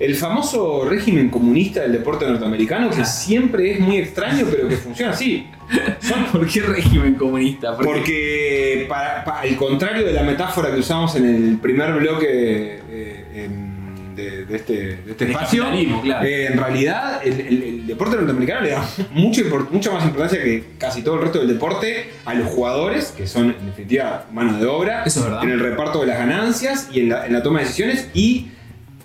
el 0.00 0.14
famoso 0.16 0.84
régimen 0.88 1.30
comunista 1.30 1.80
del 1.82 1.92
deporte 1.92 2.26
norteamericano 2.26 2.90
que 2.90 3.00
Ah. 3.02 3.04
siempre 3.04 3.70
es 3.72 3.80
muy 3.80 3.96
extraño, 3.98 4.44
pero 4.50 4.68
que 4.68 4.76
funciona 4.76 5.12
así. 5.12 5.46
¿Por 6.32 6.46
qué 6.46 6.60
régimen 6.60 7.14
comunista? 7.14 7.74
Porque- 7.76 7.88
Porque, 7.92 8.86
para, 8.88 9.24
para- 9.24 9.40
al 9.40 9.56
contrario 9.56 10.04
de 10.04 10.12
la 10.12 10.22
metáfora 10.22 10.70
que 10.74 10.80
usamos 10.80 11.14
en 11.16 11.24
el 11.24 11.58
primer 11.58 11.92
bloque 11.94 12.80
eh, 12.90 13.44
em, 13.46 14.14
de, 14.14 14.44
de 14.44 14.56
este, 14.56 14.72
de 14.96 15.10
este 15.12 15.30
espacio, 15.30 15.64
claro. 16.02 16.26
eh, 16.26 16.46
en 16.46 16.58
realidad 16.58 17.20
el, 17.24 17.40
el- 17.40 17.62
el 17.84 17.88
deporte 17.88 18.16
norteamericano 18.16 18.62
le 18.62 18.70
da 18.70 18.88
mucha, 19.12 19.42
import- 19.42 19.68
mucha 19.70 19.90
más 19.92 20.04
importancia 20.04 20.42
que 20.42 20.64
casi 20.78 21.02
todo 21.02 21.16
el 21.16 21.20
resto 21.20 21.38
del 21.40 21.48
deporte 21.48 22.10
a 22.24 22.32
los 22.34 22.48
jugadores, 22.48 23.12
que 23.16 23.26
son 23.26 23.50
en 23.60 23.66
definitiva 23.66 24.24
mano 24.32 24.58
de 24.58 24.66
obra, 24.66 25.02
Eso 25.04 25.20
es 25.20 25.26
verdad. 25.26 25.44
en 25.44 25.50
el 25.50 25.60
reparto 25.60 26.00
de 26.00 26.06
las 26.06 26.18
ganancias 26.18 26.88
y 26.92 27.00
en 27.00 27.10
la, 27.10 27.26
en 27.26 27.34
la 27.34 27.42
toma 27.42 27.58
de 27.58 27.66
decisiones 27.66 28.08
y 28.14 28.48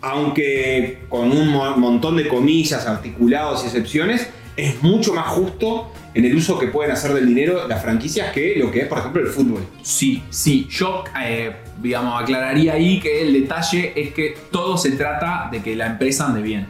aunque 0.02 1.00
con 1.10 1.32
un 1.32 1.50
mo- 1.50 1.76
montón 1.78 2.16
de 2.16 2.28
comillas, 2.28 2.88
articulados 2.88 3.64
y 3.64 3.68
excepciones, 3.68 4.30
es 4.56 4.82
mucho 4.82 5.14
más 5.14 5.28
justo 5.28 5.92
en 6.14 6.26
el 6.26 6.36
uso 6.36 6.58
que 6.58 6.68
pueden 6.68 6.92
hacer 6.92 7.14
del 7.14 7.26
dinero 7.28 7.68
las 7.68 7.82
franquicias 7.82 8.32
que 8.32 8.56
lo 8.58 8.72
que 8.72 8.82
es, 8.82 8.88
por 8.88 8.98
ejemplo, 9.00 9.22
el 9.22 9.28
fútbol. 9.28 9.66
Sí, 9.84 10.24
sí. 10.30 10.68
Yo, 10.70 11.04
eh, 11.22 11.52
digamos, 11.82 12.22
aclararía 12.22 12.74
ahí 12.74 13.00
que 13.00 13.22
el 13.22 13.34
detalle 13.34 13.94
es 13.96 14.14
que 14.14 14.36
todo 14.52 14.78
se 14.78 14.92
trata 14.92 15.50
de 15.52 15.62
que 15.62 15.76
la 15.76 15.88
empresa 15.88 16.28
ande 16.28 16.42
bien. 16.42 16.68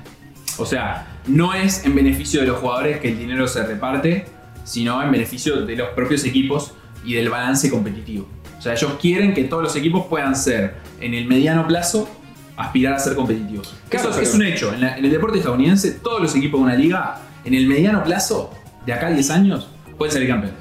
O 0.58 0.66
sea, 0.66 1.09
no 1.30 1.54
es 1.54 1.86
en 1.86 1.96
beneficio 1.96 2.42
de 2.42 2.48
los 2.48 2.60
jugadores 2.60 3.00
que 3.00 3.10
el 3.10 3.18
dinero 3.18 3.48
se 3.48 3.66
reparte, 3.66 4.26
sino 4.64 5.02
en 5.02 5.12
beneficio 5.12 5.66
de 5.66 5.76
los 5.76 5.90
propios 5.90 6.24
equipos 6.26 6.74
y 7.06 7.14
del 7.14 7.30
balance 7.30 7.70
competitivo. 7.70 8.28
O 8.58 8.62
sea, 8.62 8.74
ellos 8.74 8.94
quieren 9.02 9.34
que 9.34 9.46
todos 9.46 9.64
los 9.64 9.76
equipos 9.76 10.06
puedan 10.08 10.36
ser, 10.36 10.76
en 11.00 11.14
el 11.14 11.26
mediano 11.28 11.66
plazo, 11.68 12.10
aspirar 12.58 12.96
a 12.96 13.00
ser 13.00 13.16
competitivos. 13.16 13.74
Claro, 13.88 14.10
Eso 14.10 14.22
es 14.22 14.34
un 14.34 14.44
hecho. 14.44 14.74
En, 14.74 14.82
la- 14.82 14.98
en 14.98 15.06
el 15.06 15.12
deporte 15.12 15.38
estadounidense, 15.38 15.92
todos 15.92 16.22
los 16.22 16.36
equipos 16.36 16.60
de 16.60 16.64
una 16.66 16.76
liga, 16.76 17.20
en 17.46 17.54
el 17.54 17.68
mediano 17.68 18.04
plazo, 18.04 18.52
de 18.86 18.92
acá 18.94 19.08
a 19.08 19.12
10 19.12 19.30
años, 19.32 19.70
pueden 19.98 20.12
salir 20.14 20.28
campeones. 20.28 20.60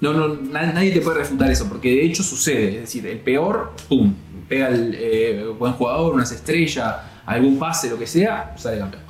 No, 0.00 0.12
no, 0.12 0.34
na- 0.34 0.72
nadie 0.72 0.90
te 0.90 1.00
puede 1.00 1.18
refutar 1.18 1.48
eso, 1.50 1.68
porque 1.68 1.90
de 1.90 2.04
hecho 2.06 2.22
sucede. 2.24 2.74
Es 2.76 2.80
decir, 2.82 3.06
el 3.06 3.18
peor, 3.18 3.72
pum, 3.88 4.12
pega 4.48 4.68
el 4.68 4.96
eh, 4.98 5.44
buen 5.58 5.72
jugador, 5.74 6.14
unas 6.14 6.32
estrellas, 6.32 6.96
algún 7.24 7.58
pase, 7.58 7.88
lo 7.90 7.98
que 7.98 8.06
sea, 8.06 8.54
sale 8.56 8.78
campeón. 8.78 9.02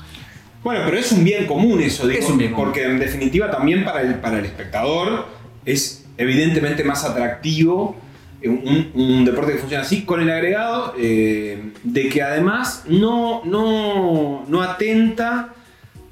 Bueno, 0.64 0.82
pero 0.84 0.98
es 0.98 1.12
un 1.12 1.24
bien 1.24 1.46
común 1.46 1.80
eso, 1.80 2.06
digo, 2.06 2.20
Es 2.20 2.28
un 2.28 2.38
bien 2.38 2.52
común. 2.52 2.66
porque 2.66 2.84
en 2.84 2.98
definitiva 2.98 3.50
también 3.50 3.84
para 3.84 4.02
el, 4.02 4.16
para 4.16 4.38
el 4.38 4.44
espectador 4.44 5.26
es 5.64 6.04
evidentemente 6.16 6.82
más 6.84 7.04
atractivo 7.04 7.96
un, 8.44 8.90
un 8.94 9.24
deporte 9.24 9.52
que 9.52 9.58
funciona 9.58 9.82
así, 9.84 10.02
con 10.04 10.20
el 10.20 10.30
agregado 10.30 10.94
eh, 10.98 11.70
de 11.82 12.08
que 12.08 12.22
además 12.22 12.84
no, 12.86 13.42
no, 13.44 14.44
no 14.48 14.62
atenta 14.62 15.54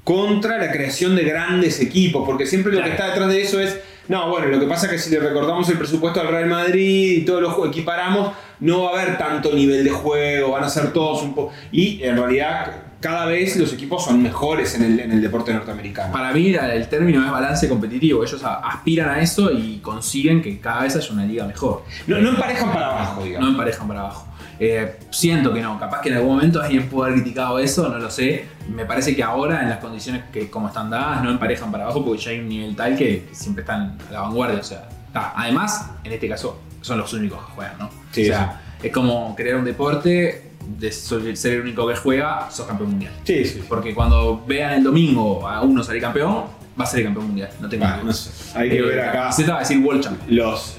contra 0.03 0.57
la 0.57 0.71
creación 0.71 1.15
de 1.15 1.23
grandes 1.23 1.79
equipos, 1.81 2.25
porque 2.25 2.45
siempre 2.45 2.71
lo 2.71 2.77
Claro. 2.79 2.91
que 2.91 2.95
está 2.97 3.09
detrás 3.09 3.29
de 3.29 3.41
eso 3.41 3.59
es, 3.59 3.77
no, 4.07 4.29
bueno, 4.29 4.47
lo 4.47 4.59
que 4.59 4.65
pasa 4.67 4.85
es 4.87 4.91
que 4.93 4.99
si 4.99 5.09
le 5.09 5.19
recordamos 5.19 5.67
el 5.69 5.77
presupuesto 5.77 6.21
al 6.21 6.29
Real 6.29 6.47
Madrid 6.47 7.17
y 7.21 7.25
todos 7.25 7.41
los 7.41 7.67
equiparamos, 7.67 8.31
no 8.61 8.83
va 8.83 8.97
a 8.97 9.01
haber 9.01 9.17
tanto 9.17 9.53
nivel 9.53 9.83
de 9.83 9.89
juego, 9.89 10.51
van 10.51 10.63
a 10.63 10.69
ser 10.69 10.91
todos 10.93 11.21
un 11.23 11.33
poco... 11.35 11.51
Y 11.71 12.01
en 12.03 12.15
realidad 12.17 12.83
cada 12.99 13.25
vez 13.25 13.55
los 13.57 13.71
equipos 13.73 14.03
son 14.05 14.21
mejores 14.23 14.73
en 14.75 14.83
el, 14.83 14.99
en 14.99 15.11
el 15.11 15.21
deporte 15.21 15.53
norteamericano. 15.53 16.11
Para 16.11 16.31
mí 16.33 16.51
la- 16.51 16.73
el 16.73 16.87
término 16.87 17.23
es 17.25 17.31
balance 17.31 17.69
competitivo. 17.69 18.23
Ellos 18.23 18.43
a- 18.43 18.55
aspiran 18.55 19.09
a 19.09 19.21
eso 19.21 19.51
y 19.51 19.77
consiguen 19.79 20.41
que 20.41 20.59
cada 20.59 20.81
vez 20.83 20.95
haya 20.95 21.11
una 21.13 21.25
liga 21.25 21.45
mejor. 21.45 21.83
No, 22.07 22.17
no 22.19 22.29
emparejan 22.29 22.71
para 22.73 22.87
abajo, 22.91 23.19
No 23.19 23.25
digamos. 23.25 23.49
emparejan 23.51 23.87
para 23.87 23.99
abajo. 24.01 24.27
Eh, 24.59 24.97
siento 25.11 25.53
que 25.53 25.61
no, 25.61 25.79
capaz 25.79 26.01
que 26.01 26.09
en 26.09 26.15
algún 26.15 26.35
momento 26.35 26.59
alguien 26.61 26.89
pudo 26.89 27.03
haber 27.03 27.21
criticado 27.21 27.59
eso, 27.59 27.87
no 27.89 27.99
lo 27.99 28.09
sé. 28.09 28.45
Me 28.67 28.85
parece 28.85 29.15
que 29.15 29.21
ahora, 29.21 29.61
en 29.61 29.69
las 29.69 29.77
condiciones 29.77 30.23
que 30.33 30.49
como 30.49 30.67
están 30.69 30.89
dadas, 30.89 31.21
no 31.23 31.29
emparejan 31.29 31.71
para 31.71 31.83
abajo 31.83 32.03
porque 32.03 32.19
ya 32.23 32.31
hay 32.31 32.39
un 32.39 32.49
nivel 32.49 32.75
tal 32.75 32.97
que, 32.97 33.25
que 33.27 33.35
siempre 33.35 33.61
están 33.61 33.97
a 34.09 34.11
la 34.13 34.21
vanguardia. 34.21 34.59
O 34.59 34.63
sea, 34.63 34.87
además, 35.13 35.91
en 36.03 36.11
este 36.11 36.27
caso, 36.27 36.59
son 36.81 36.97
los 36.97 37.13
únicos 37.13 37.37
que 37.45 37.51
juegan, 37.53 37.77
¿no? 37.77 37.89
Sí, 38.11 38.23
o 38.23 38.25
sea, 38.33 38.61
es 38.81 38.91
como 38.91 39.35
crear 39.35 39.57
un 39.57 39.65
deporte, 39.65 40.46
de 40.77 40.91
ser 40.91 41.53
el 41.53 41.61
único 41.61 41.87
que 41.87 41.95
juega, 41.95 42.49
sos 42.51 42.65
campeón 42.67 42.91
mundial. 42.91 43.13
Sí, 43.23 43.45
sí. 43.45 43.63
Porque 43.67 43.93
cuando 43.93 44.43
vean 44.45 44.73
el 44.73 44.83
domingo 44.83 45.47
a 45.47 45.61
uno 45.61 45.83
salir 45.83 46.01
campeón, 46.01 46.43
va 46.79 46.83
a 46.83 46.87
ser 46.87 46.99
el 46.99 47.05
campeón 47.05 47.27
mundial. 47.27 47.49
No 47.61 47.69
tengo 47.69 47.85
Ah, 47.85 48.01
no 48.03 48.11
sé. 48.13 48.31
Hay 48.57 48.69
que 48.69 48.77
Eh, 48.77 48.81
ver 48.81 48.99
acá 48.99 49.21
camiseta 49.23 49.51
va 49.51 49.57
a 49.57 49.61
decir 49.61 49.77
World 49.79 50.03
Champion. 50.03 50.35
los, 50.37 50.75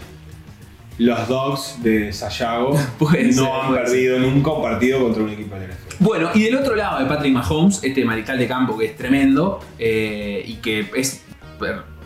los 0.98 1.28
Dogs 1.28 1.82
de 1.82 2.12
Sayago 2.12 2.72
no 3.00 3.10
ser, 3.10 3.44
han 3.46 3.74
perdido 3.74 4.18
nunca 4.18 4.50
un 4.50 4.62
partido 4.62 5.00
contra 5.02 5.22
un 5.22 5.30
equipo 5.30 5.54
de 5.54 5.68
la 5.68 5.74
NFL. 5.74 5.94
Bueno, 6.00 6.30
y 6.34 6.42
del 6.44 6.56
otro 6.56 6.76
lado 6.76 7.00
de 7.00 7.06
Patrick 7.06 7.32
Mahomes, 7.32 7.82
este 7.82 8.04
mariscal 8.04 8.38
de 8.38 8.46
campo 8.46 8.76
que 8.78 8.84
es 8.86 8.96
tremendo 8.96 9.60
eh, 9.78 10.44
y 10.46 10.54
que 10.56 10.88
es 10.94 11.24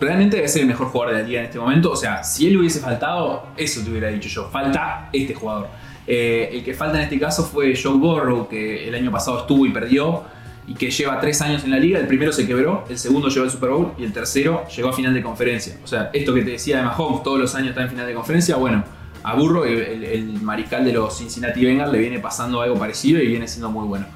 realmente 0.00 0.36
debe 0.36 0.48
ser 0.48 0.62
el 0.62 0.68
mejor 0.68 0.88
jugador 0.88 1.14
de 1.14 1.22
la 1.22 1.28
liga 1.28 1.40
en 1.40 1.46
este 1.46 1.58
momento. 1.58 1.90
O 1.92 1.96
sea, 1.96 2.24
si 2.24 2.46
él 2.48 2.56
hubiese 2.56 2.80
faltado, 2.80 3.46
eso 3.56 3.82
te 3.82 3.90
hubiera 3.90 4.08
dicho 4.08 4.28
yo. 4.28 4.48
Falta 4.50 5.10
este 5.12 5.34
jugador. 5.34 5.68
Eh, 6.06 6.48
el 6.52 6.64
que 6.64 6.74
falta 6.74 6.98
en 6.98 7.04
este 7.04 7.18
caso 7.20 7.44
fue 7.44 7.74
Joe 7.80 7.94
Burrow, 7.96 8.48
que 8.48 8.88
el 8.88 8.94
año 8.94 9.10
pasado 9.10 9.40
estuvo 9.40 9.64
y 9.66 9.70
perdió 9.70 10.24
y 10.66 10.74
que 10.74 10.90
lleva 10.90 11.20
tres 11.20 11.40
años 11.42 11.64
en 11.64 11.70
la 11.70 11.78
liga. 11.78 11.98
El 11.98 12.06
primero 12.06 12.32
se 12.32 12.46
quebró, 12.46 12.84
el 12.88 12.98
segundo 12.98 13.28
llegó 13.28 13.44
al 13.44 13.50
Super 13.50 13.70
Bowl 13.70 13.92
y 13.98 14.04
el 14.04 14.12
tercero 14.12 14.64
llegó 14.74 14.88
a 14.90 14.92
final 14.92 15.12
de 15.14 15.22
conferencia. 15.22 15.76
O 15.82 15.86
sea, 15.86 16.10
esto 16.12 16.32
que 16.34 16.42
te 16.42 16.50
decía 16.52 16.78
de 16.78 16.82
Mahomes, 16.84 17.22
todos 17.22 17.38
los 17.38 17.54
años 17.54 17.70
está 17.70 17.82
en 17.82 17.90
final 17.90 18.06
de 18.06 18.14
conferencia, 18.14 18.56
bueno, 18.56 18.84
a 19.24 19.34
Burrow, 19.34 19.62
el, 19.64 19.78
el- 19.80 20.04
el 20.04 20.42
mariscal 20.42 20.84
de 20.84 20.92
los 20.92 21.16
Cincinnati 21.16 21.64
Bengals, 21.64 21.92
le 21.92 21.98
viene 22.00 22.18
pasando 22.18 22.60
algo 22.60 22.76
parecido 22.76 23.20
y 23.22 23.26
viene 23.28 23.46
siendo 23.46 23.70
muy 23.70 23.86
bueno. 23.86 24.06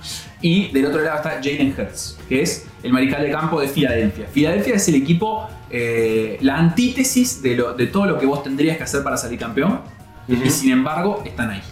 Y 0.43 0.69
del 0.73 0.87
otro 0.87 1.01
lado 1.03 1.17
está 1.17 1.31
Jalen 1.43 1.75
Hurts, 1.79 2.19
que 2.29 2.43
es 2.43 2.67
el 2.83 2.93
mariscal 2.93 3.23
de 3.23 3.31
campo 3.31 3.61
de 3.61 3.69
Filadelfia. 3.69 4.27
Filadelfia 4.27 4.75
es 4.75 4.89
el 4.89 4.97
equipo, 4.97 5.49
eh, 5.71 6.39
la 6.41 6.57
antítesis 6.59 7.41
de, 7.43 7.55
lo- 7.57 7.75
de 7.75 7.87
todo 7.87 8.07
lo 8.07 8.19
que 8.19 8.27
vos 8.27 8.43
tendrías 8.43 8.77
que 8.77 8.83
hacer 8.83 9.05
para 9.05 9.17
salir 9.17 9.39
campeón. 9.39 9.81
Ujú. 10.29 10.43
Y 10.45 10.51
sin 10.51 10.73
embargo, 10.73 11.23
están 11.25 11.51
ahí. 11.51 11.63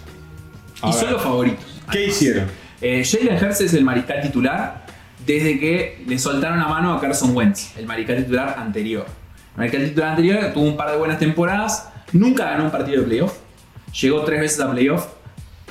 A 0.85 0.89
y 0.89 0.93
ver. 0.93 1.01
son 1.01 1.13
los 1.13 1.23
favoritos. 1.23 1.65
¿Qué 1.91 2.07
hicieron? 2.07 2.47
Eh, 2.81 3.03
Jalen 3.05 3.43
Hurts 3.43 3.61
es 3.63 3.75
el 3.75 3.85
mariscal 3.85 4.21
titular 4.21 4.85
desde 5.27 5.59
que 5.59 6.05
le 6.07 6.19
soltaron 6.19 6.59
la 6.59 6.69
mano 6.69 6.93
a 6.93 7.01
Carson 7.01 7.35
Wentz, 7.35 7.77
el 7.77 7.87
mariscal 7.87 8.17
titular 8.19 8.57
anterior. 8.59 9.07
El 9.53 9.59
mariscal 9.59 9.85
titular 9.85 10.11
anterior 10.11 10.53
tuvo 10.53 10.65
un 10.65 10.77
par 10.77 10.91
de 10.91 10.99
buenas 10.99 11.19
temporadas, 11.19 11.89
nunca 12.13 12.45
ganó 12.45 12.65
un 12.65 12.71
partido 12.71 13.01
de 13.01 13.07
playoff, 13.07 13.35
llegó 14.01 14.23
tres 14.25 14.41
veces 14.41 14.61
a 14.61 14.71
playoff, 14.71 15.07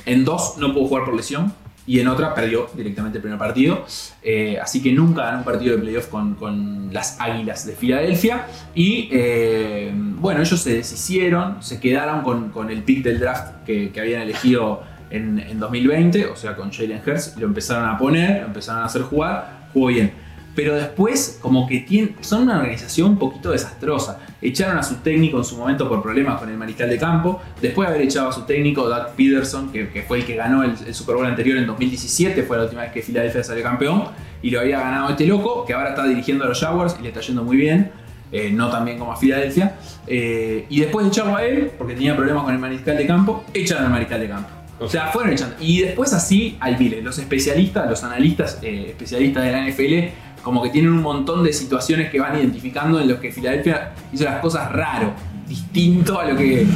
en 0.06 0.24
dos 0.24 0.56
no 0.58 0.72
pudo 0.72 0.86
jugar 0.88 1.04
por 1.04 1.14
lesión 1.14 1.52
y 1.86 2.00
en 2.00 2.08
otra 2.08 2.34
perdió 2.34 2.68
directamente 2.74 3.18
el 3.18 3.22
primer 3.22 3.38
partido. 3.38 3.84
Eh, 4.22 4.58
así 4.60 4.82
que 4.82 4.90
nunca 4.90 5.24
ganó 5.24 5.38
un 5.38 5.44
partido 5.44 5.76
de 5.76 5.82
playoff 5.82 6.08
con, 6.08 6.34
con 6.34 6.92
las 6.92 7.20
Águilas 7.20 7.66
de 7.66 7.74
Filadelfia. 7.74 8.46
Y 8.74 9.08
eh, 9.12 9.92
bueno, 9.94 10.40
ellos 10.40 10.60
se 10.60 10.74
deshicieron, 10.74 11.62
se 11.62 11.80
quedaron 11.80 12.22
con, 12.22 12.48
con 12.50 12.70
el 12.70 12.82
pick 12.82 13.04
del 13.04 13.20
draft 13.20 13.64
que, 13.66 13.90
que 13.92 14.00
habían 14.00 14.22
elegido 14.22 14.82
en, 15.10 15.38
en 15.38 15.58
2020, 15.58 16.26
o 16.26 16.36
sea, 16.36 16.56
con 16.56 16.72
Jalen 16.72 17.00
Hurts, 17.06 17.36
lo 17.38 17.46
empezaron 17.46 17.88
a 17.88 17.96
poner, 17.98 18.40
lo 18.40 18.46
empezaron 18.46 18.82
a 18.82 18.86
hacer 18.86 19.02
jugar, 19.02 19.68
jugó 19.72 19.88
bien. 19.88 20.12
Pero 20.54 20.76
después, 20.76 21.38
como 21.42 21.66
que 21.66 22.14
son 22.20 22.42
una 22.42 22.58
organización 22.58 23.10
un 23.10 23.18
poquito 23.18 23.50
desastrosa. 23.50 24.20
Echaron 24.40 24.78
a 24.78 24.84
su 24.84 24.96
técnico 24.96 25.38
en 25.38 25.44
su 25.44 25.56
momento 25.56 25.88
por 25.88 26.00
problemas 26.00 26.38
con 26.38 26.48
el 26.48 26.56
mariscal 26.56 26.88
de 26.88 26.96
campo. 26.96 27.42
Después 27.60 27.88
de 27.88 27.94
haber 27.94 28.06
echado 28.06 28.28
a 28.28 28.32
su 28.32 28.42
técnico, 28.42 28.88
Doug 28.88 29.16
Peterson, 29.16 29.72
que, 29.72 29.88
que 29.88 30.02
fue 30.02 30.18
el 30.18 30.24
que 30.24 30.36
ganó 30.36 30.62
el, 30.62 30.74
el 30.86 30.94
Super 30.94 31.16
Bowl 31.16 31.26
anterior 31.26 31.58
en 31.58 31.66
2017, 31.66 32.44
fue 32.44 32.56
la 32.56 32.62
última 32.64 32.82
vez 32.82 32.92
que 32.92 33.02
Filadelfia 33.02 33.42
salió 33.42 33.64
campeón. 33.64 34.04
Y 34.42 34.50
lo 34.50 34.60
había 34.60 34.78
ganado 34.78 35.10
este 35.10 35.26
loco, 35.26 35.64
que 35.64 35.74
ahora 35.74 35.88
está 35.88 36.06
dirigiendo 36.06 36.44
a 36.44 36.48
los 36.48 36.60
Jaguars 36.60 36.96
y 37.00 37.02
le 37.02 37.08
está 37.08 37.20
yendo 37.20 37.42
muy 37.42 37.56
bien. 37.56 37.90
eh, 38.34 38.50
no 38.52 38.68
tan 38.68 38.84
bien 38.84 38.98
como 38.98 39.12
a 39.12 39.16
Filadelfia. 39.16 39.76
Eh, 40.06 40.66
y 40.68 40.80
después 40.80 41.04
de 41.06 41.10
echarlo 41.10 41.36
a 41.36 41.44
él, 41.44 41.70
porque 41.78 41.94
tenía 41.94 42.16
problemas 42.16 42.42
con 42.44 42.52
el 42.52 42.58
mariscal 42.58 42.96
de 42.96 43.06
campo, 43.06 43.44
echaron 43.54 43.84
al 43.84 43.90
mariscal 43.90 44.20
de 44.20 44.28
campo. 44.28 44.48
O 44.80 44.88
sea, 44.88 45.08
fueron 45.08 45.32
echando. 45.32 45.56
Y 45.60 45.82
después 45.82 46.12
así 46.12 46.56
al 46.60 46.76
Vile. 46.76 47.00
Los 47.02 47.18
especialistas, 47.18 47.88
los 47.88 48.02
analistas 48.02 48.58
eh, 48.62 48.86
especialistas 48.88 49.44
de 49.44 49.52
la 49.52 49.68
NFL, 49.68 50.42
como 50.42 50.62
que 50.62 50.70
tienen 50.70 50.92
un 50.92 51.02
montón 51.02 51.42
de 51.42 51.52
situaciones 51.52 52.10
que 52.10 52.20
van 52.20 52.38
identificando 52.38 53.00
en 53.00 53.08
los 53.08 53.18
que 53.18 53.32
Filadelfia 53.32 53.92
hizo 54.12 54.24
las 54.24 54.40
cosas 54.40 54.70
raro, 54.72 55.12
distinto 55.48 56.18
a 56.18 56.26
lo 56.26 56.36
que 56.36 56.66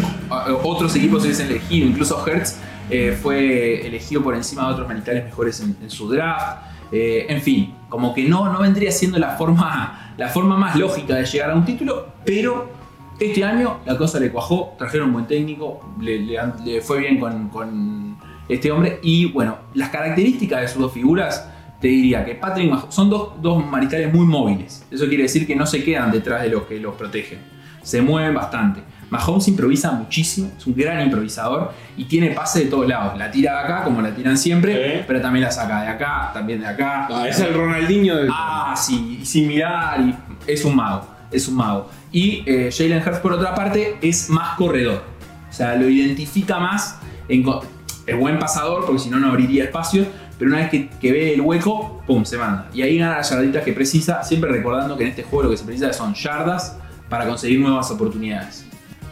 otros 0.62 0.94
equipos 0.96 1.24
hubiesen 1.24 1.48
elegido. 1.48 1.86
Incluso 1.86 2.24
Hertz 2.26 2.56
eh, 2.90 3.18
fue 3.20 3.86
elegido 3.86 4.22
por 4.22 4.34
encima 4.34 4.66
de 4.66 4.72
otros 4.72 4.88
mariscales 4.88 5.24
mejores 5.24 5.60
en, 5.60 5.76
en 5.82 5.90
su 5.90 6.08
draft. 6.08 6.62
Eh, 6.90 7.26
en 7.28 7.42
fin, 7.42 7.74
como 7.88 8.14
que 8.14 8.24
no, 8.24 8.50
no 8.50 8.60
vendría 8.60 8.90
siendo 8.90 9.18
la 9.18 9.36
forma, 9.36 10.14
la 10.16 10.28
forma 10.28 10.56
más 10.56 10.76
lógica 10.76 11.16
de 11.16 11.26
llegar 11.26 11.50
a 11.50 11.54
un 11.54 11.64
título, 11.64 12.08
pero 12.24 12.77
este 13.20 13.44
año 13.44 13.78
la 13.84 13.96
cosa 13.96 14.18
le 14.20 14.30
cuajó, 14.30 14.74
trajeron 14.78 15.08
un 15.08 15.12
buen 15.14 15.26
técnico, 15.26 15.80
le, 16.00 16.18
le- 16.20 16.38
le 16.64 16.80
fue 16.80 17.00
bien 17.00 17.18
con, 17.18 17.48
con 17.48 18.16
este 18.48 18.70
hombre 18.70 18.98
y 19.02 19.26
bueno, 19.26 19.56
las 19.74 19.90
características 19.90 20.60
de 20.62 20.68
sus 20.68 20.80
dos 20.80 20.92
figuras, 20.92 21.48
te 21.80 21.88
diría 21.88 22.24
que 22.24 22.34
Patrick 22.34 22.70
Mahomes 22.70 22.94
son 22.94 23.08
dos, 23.10 23.32
dos 23.40 23.64
mariscales 23.64 24.12
muy 24.12 24.26
móviles, 24.26 24.84
eso 24.90 25.06
quiere 25.06 25.24
decir 25.24 25.46
que 25.46 25.54
no 25.54 25.66
se 25.66 25.84
quedan 25.84 26.10
detrás 26.10 26.42
de 26.42 26.48
los 26.48 26.62
que 26.64 26.78
los 26.80 26.94
protegen, 26.94 27.40
se 27.82 28.00
mueven 28.02 28.34
bastante. 28.34 28.82
Mahomes 29.10 29.48
improvisa 29.48 29.90
muchísimo, 29.92 30.50
es 30.58 30.66
un 30.66 30.74
gran 30.74 31.00
improvisador 31.02 31.72
y 31.96 32.04
tiene 32.04 32.32
pase 32.32 32.64
de 32.64 32.66
todos 32.66 32.86
lados. 32.86 33.16
La 33.16 33.30
tira 33.30 33.52
de 33.52 33.58
acá, 33.60 33.84
como 33.84 34.02
la 34.02 34.10
tiran 34.14 34.36
siempre, 34.36 35.02
pero 35.06 35.20
también 35.22 35.44
la 35.44 35.50
saca 35.50 35.80
de 35.80 35.88
acá, 35.88 36.30
también 36.34 36.60
de 36.60 36.66
acá. 36.66 37.08
Ah, 37.10 37.26
es 37.26 37.40
el 37.40 37.54
Ronaldinho 37.54 38.16
del. 38.16 38.28
Ah, 38.30 38.74
sí, 38.76 39.18
y 39.22 39.24
sin 39.24 39.48
mirar, 39.48 39.98
y 40.02 40.14
es 40.46 40.62
un 40.66 40.76
mago, 40.76 41.06
es 41.30 41.48
un 41.48 41.56
mago. 41.56 41.90
Y 42.12 42.42
eh, 42.46 42.70
Jalen 42.76 43.02
Hurts, 43.06 43.18
por 43.18 43.32
otra 43.32 43.54
parte, 43.54 43.98
es 44.02 44.30
más 44.30 44.56
corredor. 44.56 45.02
O 45.48 45.52
sea, 45.52 45.74
lo 45.76 45.88
identifica 45.88 46.58
más. 46.58 46.98
En, 47.28 47.44
es 48.06 48.18
buen 48.18 48.38
pasador, 48.38 48.86
porque 48.86 49.00
si 49.00 49.10
no, 49.10 49.18
no 49.18 49.28
abriría 49.28 49.64
espacios. 49.64 50.06
Pero 50.38 50.50
una 50.50 50.60
vez 50.60 50.70
que, 50.70 50.88
que 50.88 51.12
ve 51.12 51.34
el 51.34 51.40
hueco, 51.40 52.02
pum, 52.06 52.24
se 52.24 52.38
manda. 52.38 52.68
Y 52.72 52.82
ahí 52.82 52.96
gana 52.96 53.16
las 53.16 53.30
yarditas 53.30 53.64
que 53.64 53.72
precisa, 53.72 54.22
siempre 54.22 54.50
recordando 54.50 54.96
que 54.96 55.02
en 55.02 55.10
este 55.10 55.24
juego 55.24 55.44
lo 55.44 55.50
que 55.50 55.56
se 55.56 55.64
precisa 55.64 55.92
son 55.92 56.14
yardas 56.14 56.76
para 57.08 57.26
conseguir 57.26 57.58
nuevas 57.60 57.90
oportunidades. 57.90 58.64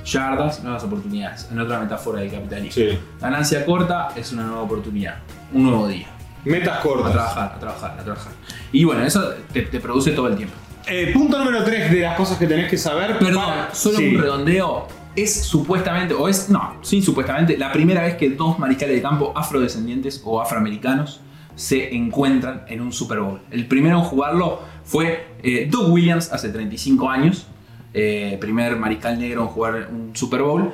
Yardas, 0.05 0.63
nuevas 0.63 0.85
oportunidades. 0.85 1.49
En 1.51 1.59
otra 1.59 1.81
metáfora 1.81 2.21
del 2.21 2.31
capitalismo. 2.31 2.73
Sí. 2.75 2.99
Ganancia 3.21 3.67
corta 3.67 4.11
es 4.15 4.31
una 4.33 4.45
nueva 4.45 4.63
oportunidad, 4.63 5.17
un 5.53 5.65
nuevo 5.65 5.89
día. 5.89 6.07
Metas 6.45 6.79
A 6.79 6.81
cortas. 6.81 7.11
trabajar, 7.13 7.53
a 7.57 7.59
trabajar, 7.59 7.97
a 7.99 8.05
trabajar. 8.05 8.33
Y 8.71 8.85
bueno, 8.85 9.03
eso 9.05 9.35
te, 9.53 9.63
te 9.63 9.81
produce 9.81 10.13
todo 10.13 10.29
el 10.29 10.37
tiempo. 10.37 10.55
Eh, 10.89 11.11
punto 11.13 11.39
número 11.39 11.65
3 11.65 11.91
de 11.91 12.01
las 12.01 12.17
cosas 12.17 12.39
que 12.39 12.47
tenés 12.47 12.71
que 12.71 12.79
saber. 12.79 13.19
Perdón, 13.19 13.45
para- 13.45 13.75
solo 13.75 13.99
Sí. 13.99 14.15
un 14.15 14.21
redondeo. 14.23 14.87
Es 15.17 15.43
supuestamente, 15.45 16.13
o 16.15 16.29
es, 16.29 16.51
no, 16.51 16.77
sí, 16.83 17.01
supuestamente, 17.01 17.57
la 17.57 17.73
primera 17.73 18.03
vez 18.03 18.17
que 18.17 18.29
dos 18.31 18.59
mariscales 18.59 18.97
de 18.97 19.03
campo 19.03 19.33
afrodescendientes 19.35 20.21
o 20.25 20.41
afroamericanos 20.41 21.21
se 21.55 21.95
encuentran 21.95 22.65
en 22.69 22.83
un 22.83 22.93
Super 22.93 23.21
Bowl. 23.21 23.41
El 23.51 23.67
primero 23.67 23.97
en 23.99 24.05
jugarlo 24.05 24.61
fue 24.85 25.27
eh, 25.43 25.67
Doug 25.71 25.91
Williams 25.91 26.31
hace 26.33 26.51
35 26.51 27.09
años, 27.09 27.47
eh, 27.95 28.37
primer 28.41 28.77
mariscal 28.77 29.19
negro 29.19 29.43
en 29.43 29.49
jugar 29.49 29.89
un 29.91 30.15
Super 30.15 30.43
Bowl. 30.43 30.73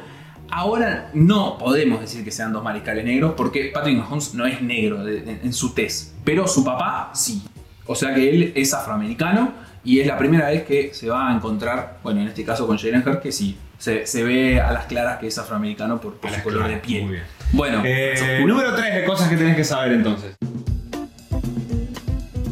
Ahora 0.50 1.08
no 1.14 1.56
podemos 1.56 2.00
decir 2.00 2.24
que 2.24 2.32
sean 2.32 2.52
dos 2.52 2.64
mariscales 2.64 3.04
negros 3.04 3.34
porque 3.36 3.70
Patrick 3.72 3.96
Mahomes 3.96 4.34
no 4.34 4.44
es 4.44 4.60
negro 4.60 5.04
de- 5.04 5.20
de- 5.20 5.40
en 5.44 5.52
su 5.52 5.72
tez, 5.72 6.14
pero 6.24 6.48
su 6.48 6.64
papá 6.64 7.10
sí. 7.14 7.42
O 7.86 7.94
sea 7.94 8.12
que 8.12 8.28
él 8.28 8.52
es 8.56 8.74
afroamericano 8.74 9.52
y 9.84 10.00
es 10.00 10.06
la 10.06 10.16
primera 10.18 10.48
vez 10.50 10.62
que 10.64 10.92
se 10.94 11.08
va 11.08 11.30
a 11.30 11.34
encontrar, 11.34 11.98
bueno, 12.02 12.20
en 12.20 12.28
este 12.28 12.44
caso 12.44 12.66
con 12.66 12.78
Jalen 12.78 13.02
Hurts, 13.06 13.20
que 13.20 13.32
sí, 13.32 13.56
se, 13.78 14.06
se 14.06 14.22
ve 14.22 14.60
a 14.60 14.70
las 14.72 14.86
claras 14.86 15.18
que 15.18 15.26
es 15.26 15.38
afroamericano 15.38 16.00
por, 16.00 16.14
por 16.14 16.30
su 16.30 16.42
color 16.42 16.68
de 16.68 16.76
piel. 16.76 17.02
muy 17.02 17.12
bien. 17.14 17.24
Bueno, 17.52 17.82
Eh, 17.84 18.42
número 18.46 18.74
3 18.74 18.94
de 18.94 19.04
cosas 19.04 19.28
que 19.28 19.36
tenés 19.36 19.56
que 19.56 19.64
saber 19.64 19.92
entonces. 19.92 20.36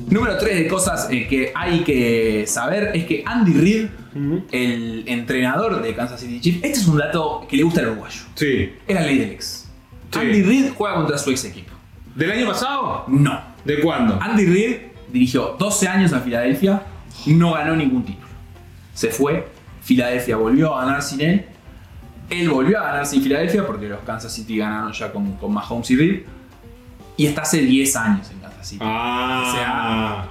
Número 0.08 0.36
3 0.38 0.56
de 0.56 0.66
cosas 0.68 1.06
eh, 1.10 1.28
que 1.28 1.52
hay 1.54 1.84
que 1.84 2.44
saber 2.48 2.90
es 2.94 3.04
que 3.04 3.22
Andy 3.24 3.52
Reid, 3.52 3.86
el 4.50 5.04
entrenador 5.06 5.80
de 5.82 5.94
Kansas 5.94 6.18
City 6.20 6.40
Chiefs, 6.40 6.64
este 6.64 6.80
es 6.80 6.88
un 6.88 6.98
dato 6.98 7.46
que 7.48 7.56
le 7.56 7.62
gusta 7.62 7.80
al 7.80 7.90
uruguayo. 7.90 8.20
Sí. 8.34 8.72
Es 8.88 8.94
la 8.94 9.02
ley 9.02 9.18
del 9.18 9.30
ex. 9.30 9.68
Sí. 10.12 10.18
Andy 10.18 10.42
Reid 10.42 10.70
juega 10.76 10.96
contra 10.96 11.16
su 11.16 11.30
ex 11.30 11.44
equipo. 11.44 11.70
¿Del 12.16 12.32
año 12.32 12.48
pasado? 12.48 13.04
No. 13.06 13.40
¿De 13.64 13.78
cuándo? 13.78 14.18
Andy 14.20 14.46
Reid 14.46 14.76
dirigió 15.12 15.54
12 15.56 15.86
años 15.86 16.12
a 16.12 16.18
Filadelfia, 16.20 16.82
no 17.26 17.52
ganó 17.52 17.76
ningún 17.76 18.04
título. 18.04 18.28
Se 18.94 19.08
fue, 19.08 19.48
Filadelfia 19.82 20.36
volvió 20.36 20.74
a 20.74 20.84
ganar 20.84 21.02
sin 21.02 21.20
él. 21.20 21.46
Él 22.28 22.48
volvió 22.48 22.78
a 22.78 22.84
ganar 22.84 23.06
sin 23.06 23.22
Filadelfia 23.22 23.66
porque 23.66 23.88
los 23.88 24.00
Kansas 24.00 24.32
City 24.32 24.58
ganaron 24.58 24.92
ya 24.92 25.12
con, 25.12 25.32
con 25.36 25.52
Mahomes 25.52 25.90
y 25.90 25.96
Reid. 25.96 26.20
Y 27.16 27.26
está 27.26 27.42
hace 27.42 27.60
10 27.60 27.96
años 27.96 28.30
en 28.30 28.38
Kansas 28.38 28.68
City. 28.68 28.80
Ah. 28.84 30.28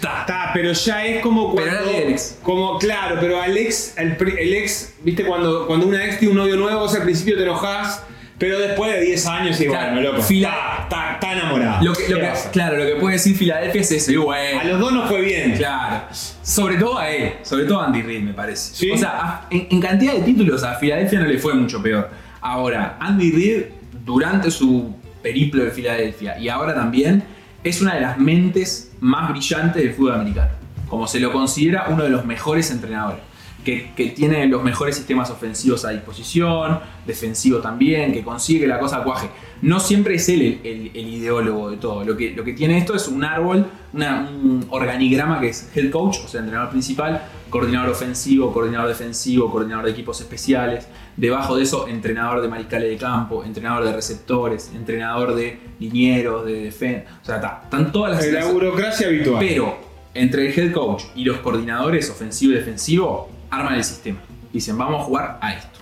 Ta. 0.00 0.20
Está, 0.22 0.50
pero 0.52 0.72
ya 0.72 1.06
es 1.06 1.22
como 1.22 1.54
Pero 1.54 1.70
cuando. 1.70 2.16
Como, 2.42 2.78
claro, 2.78 3.18
pero 3.20 3.40
Alex, 3.40 3.94
el 3.96 4.16
ex, 4.54 4.94
viste, 5.02 5.24
cuando, 5.24 5.66
cuando 5.66 5.86
una 5.86 6.04
ex 6.04 6.18
tiene 6.18 6.32
un 6.32 6.38
novio 6.38 6.56
nuevo, 6.56 6.80
vos 6.80 6.94
al 6.96 7.04
principio 7.04 7.36
te 7.36 7.44
enojás, 7.44 8.02
pero 8.42 8.58
después 8.58 8.92
de 8.92 9.00
10 9.02 9.26
años 9.26 9.60
y 9.60 9.66
Claro, 9.66 9.92
bueno, 9.92 10.10
loco. 10.10 10.22
Fila- 10.22 10.48
Está, 10.82 10.82
está, 10.82 11.12
está 11.12 11.32
enamorada. 11.32 11.80
Lo 11.80 11.92
que, 11.92 12.08
lo 12.08 12.16
¿Qué 12.16 12.22
que- 12.22 12.26
pasa? 12.28 12.50
claro, 12.50 12.76
lo 12.76 12.84
que 12.84 12.96
puede 12.96 13.12
decir 13.14 13.36
Filadelfia 13.36 13.80
es 13.82 13.92
eso. 13.92 14.10
y 14.10 14.16
bueno, 14.16 14.60
A 14.60 14.64
los 14.64 14.80
dos 14.80 14.92
nos 14.92 15.08
fue 15.08 15.20
bien. 15.20 15.52
Claro. 15.56 16.04
Sobre 16.42 16.76
todo 16.76 16.98
a 16.98 17.08
él, 17.08 17.34
sobre 17.42 17.66
todo 17.66 17.80
a 17.80 17.86
Andy 17.86 18.02
Reid, 18.02 18.22
me 18.22 18.32
parece. 18.34 18.74
Sí. 18.74 18.90
O 18.90 18.96
sea, 18.98 19.10
a- 19.10 19.46
en, 19.50 19.68
en 19.70 19.80
cantidad 19.80 20.14
de 20.14 20.22
títulos 20.22 20.64
a 20.64 20.74
Filadelfia 20.74 21.20
no 21.20 21.26
le 21.26 21.38
fue 21.38 21.54
mucho 21.54 21.80
peor. 21.80 22.10
Ahora, 22.40 22.96
Andy 22.98 23.30
Reid, 23.30 23.62
durante 24.04 24.50
su 24.50 24.92
periplo 25.22 25.62
de 25.64 25.70
Filadelfia 25.70 26.36
y 26.36 26.48
ahora 26.48 26.74
también, 26.74 27.22
es 27.62 27.80
una 27.80 27.94
de 27.94 28.00
las 28.00 28.18
mentes 28.18 28.90
más 28.98 29.30
brillantes 29.30 29.80
del 29.80 29.94
fútbol 29.94 30.14
americano. 30.14 30.50
Como 30.88 31.06
se 31.06 31.20
lo 31.20 31.30
considera 31.32 31.86
uno 31.90 32.02
de 32.02 32.10
los 32.10 32.24
mejores 32.24 32.70
entrenadores. 32.72 33.20
Que, 33.64 33.92
que 33.96 34.06
tiene 34.10 34.46
los 34.46 34.62
mejores 34.62 34.96
sistemas 34.96 35.30
ofensivos 35.30 35.84
a 35.84 35.90
disposición, 35.90 36.80
defensivo 37.06 37.58
también, 37.58 38.12
que 38.12 38.22
consigue 38.22 38.60
que 38.60 38.66
la 38.66 38.78
cosa 38.78 39.02
cuaje. 39.02 39.28
No 39.62 39.78
siempre 39.78 40.16
es 40.16 40.28
él 40.28 40.42
el, 40.42 40.60
el- 40.64 40.90
el 40.94 41.08
ideólogo 41.08 41.70
de 41.70 41.76
todo. 41.76 42.04
Lo 42.04 42.16
que, 42.16 42.32
lo 42.32 42.42
que 42.44 42.52
tiene 42.52 42.78
esto 42.78 42.94
es 42.94 43.06
un 43.08 43.22
árbol, 43.24 43.66
una- 43.92 44.28
un 44.28 44.66
organigrama 44.70 45.40
que 45.40 45.48
es 45.50 45.70
head 45.74 45.90
coach, 45.90 46.18
o 46.24 46.28
sea, 46.28 46.40
entrenador 46.40 46.70
principal, 46.70 47.22
coordinador 47.48 47.90
ofensivo, 47.90 48.52
coordinador 48.52 48.88
defensivo, 48.88 49.50
coordinador 49.50 49.84
de 49.84 49.92
equipos 49.92 50.20
especiales. 50.20 50.88
Debajo 51.16 51.56
de 51.56 51.62
eso, 51.62 51.86
entrenador 51.86 52.40
de 52.40 52.48
mariscales 52.48 52.88
de 52.90 52.96
campo, 52.96 53.44
entrenador 53.44 53.84
de 53.84 53.92
receptores, 53.92 54.72
entrenador 54.74 55.34
de 55.34 55.58
linieros, 55.78 56.44
de 56.46 56.54
defensa. 56.64 57.04
O 57.22 57.24
sea, 57.24 57.36
está- 57.36 57.60
están 57.64 57.92
todas 57.92 58.16
las 58.16 58.26
La 58.32 58.46
burocracia 58.52 59.06
habitual. 59.06 59.36
pero 59.38 59.76
entre 60.14 60.46
el 60.52 60.58
head 60.58 60.72
coach 60.72 61.04
y 61.14 61.24
los 61.24 61.38
coordinadores 61.38 62.10
ofensivo 62.10 62.52
y 62.52 62.56
defensivo 62.56 63.28
arman 63.52 63.74
el 63.74 63.84
sistema. 63.84 64.18
Dicen, 64.52 64.76
vamos 64.76 65.02
a 65.02 65.04
jugar 65.04 65.38
a 65.40 65.54
esto. 65.54 65.78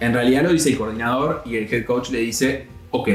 En 0.00 0.12
realidad 0.12 0.42
lo 0.42 0.52
dice 0.52 0.70
el 0.70 0.78
coordinador 0.78 1.42
y 1.44 1.56
el 1.56 1.72
head 1.72 1.84
coach 1.84 2.10
le 2.10 2.18
dice, 2.18 2.66
ok, 2.90 3.08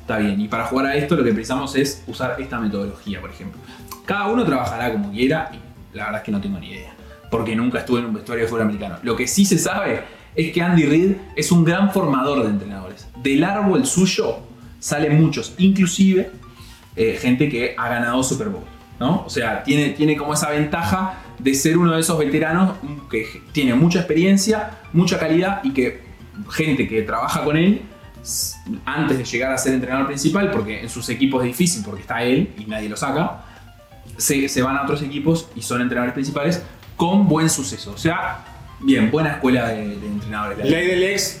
está 0.00 0.18
bien. 0.18 0.40
Y 0.40 0.46
para 0.46 0.66
jugar 0.66 0.86
a 0.86 0.94
esto 0.94 1.16
lo 1.16 1.24
que 1.24 1.32
precisamos 1.32 1.74
es 1.74 2.04
usar 2.06 2.36
esta 2.38 2.60
metodología, 2.60 3.20
por 3.20 3.30
ejemplo. 3.30 3.60
Cada 4.06 4.28
uno 4.28 4.44
trabajará 4.44 4.92
como 4.92 5.10
quiera 5.10 5.50
y 5.52 5.96
la 5.96 6.04
verdad 6.04 6.20
es 6.20 6.24
que 6.24 6.32
no 6.32 6.40
tengo 6.40 6.58
ni 6.58 6.70
idea. 6.70 6.92
Porque 7.30 7.56
nunca 7.56 7.80
estuve 7.80 8.00
en 8.00 8.06
un 8.06 8.14
vestuario 8.14 8.44
de 8.44 8.48
fútbol 8.48 8.62
americano. 8.62 8.98
Lo 9.02 9.16
que 9.16 9.26
sí 9.26 9.44
se 9.44 9.58
sabe 9.58 10.04
es 10.34 10.52
que 10.52 10.62
Andy 10.62 10.84
Reid 10.84 11.12
es 11.34 11.50
un 11.50 11.64
gran 11.64 11.90
formador 11.90 12.42
de 12.42 12.50
entrenadores. 12.50 13.08
Del 13.22 13.42
árbol 13.42 13.86
suyo 13.86 14.38
salen 14.78 15.20
muchos, 15.20 15.54
inclusive 15.58 16.30
eh, 16.94 17.18
gente 17.20 17.48
que 17.48 17.74
ha 17.76 17.88
ganado 17.88 18.22
Super 18.22 18.48
Bowl, 18.48 18.64
¿no? 19.00 19.24
O 19.24 19.30
sea, 19.30 19.62
tiene, 19.62 19.90
tiene 19.90 20.16
como 20.16 20.34
esa 20.34 20.50
ventaja 20.50 21.21
de 21.42 21.54
ser 21.54 21.76
uno 21.78 21.92
de 21.92 22.00
esos 22.00 22.18
veteranos 22.18 22.76
que 23.10 23.42
tiene 23.52 23.74
mucha 23.74 23.98
experiencia, 23.98 24.78
mucha 24.92 25.18
calidad 25.18 25.60
y 25.64 25.72
que 25.72 26.02
gente 26.50 26.86
que 26.88 27.02
trabaja 27.02 27.42
con 27.44 27.56
él 27.56 27.82
antes 28.84 29.18
de 29.18 29.24
llegar 29.24 29.52
a 29.52 29.58
ser 29.58 29.74
entrenador 29.74 30.06
principal, 30.06 30.50
porque 30.50 30.80
en 30.82 30.88
sus 30.88 31.08
equipos 31.08 31.42
es 31.42 31.48
difícil 31.48 31.82
porque 31.84 32.02
está 32.02 32.22
él 32.22 32.52
y 32.56 32.64
nadie 32.66 32.88
lo 32.88 32.96
saca, 32.96 33.42
se, 34.16 34.48
se 34.48 34.62
van 34.62 34.76
a 34.76 34.82
otros 34.82 35.02
equipos 35.02 35.48
y 35.56 35.62
son 35.62 35.80
entrenadores 35.82 36.14
principales 36.14 36.62
con 36.96 37.26
buen 37.28 37.50
suceso. 37.50 37.92
O 37.92 37.98
sea, 37.98 38.44
bien, 38.80 39.10
buena 39.10 39.32
escuela 39.32 39.68
de, 39.68 39.96
de 39.96 40.06
entrenadores. 40.06 40.58
la 40.58 40.64
Ley 40.64 40.86
del 40.86 41.02
ex 41.02 41.40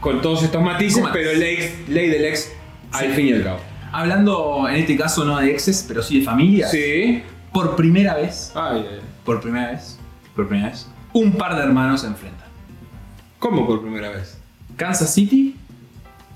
con 0.00 0.20
todos 0.20 0.42
estos 0.42 0.62
matices, 0.62 1.02
pero 1.12 1.32
ley, 1.32 1.84
ley 1.88 2.08
del 2.10 2.24
ex 2.26 2.52
al 2.92 3.06
Sí. 3.06 3.12
fin 3.14 3.26
y 3.28 3.32
al 3.32 3.44
cabo. 3.44 3.60
Hablando 3.92 4.66
en 4.68 4.76
este 4.76 4.96
caso 4.96 5.24
no 5.24 5.38
de 5.38 5.50
exes, 5.50 5.84
pero 5.88 6.02
sí 6.02 6.18
de 6.20 6.24
familias. 6.24 6.70
Sí. 6.70 7.22
Por 7.52 7.74
primera 7.74 8.14
vez, 8.14 8.52
Ay, 8.54 8.86
ay. 8.88 9.00
Por 9.30 9.40
primera 9.40 9.70
vez, 9.70 9.96
por 10.34 10.48
primera 10.48 10.70
vez, 10.70 10.88
un 11.12 11.30
par 11.34 11.54
de 11.54 11.62
hermanos 11.62 12.00
se 12.00 12.08
enfrentan. 12.08 12.48
¿Cómo 13.38 13.64
por 13.64 13.80
primera 13.80 14.08
vez? 14.10 14.36
Kansas 14.76 15.14
City 15.14 15.54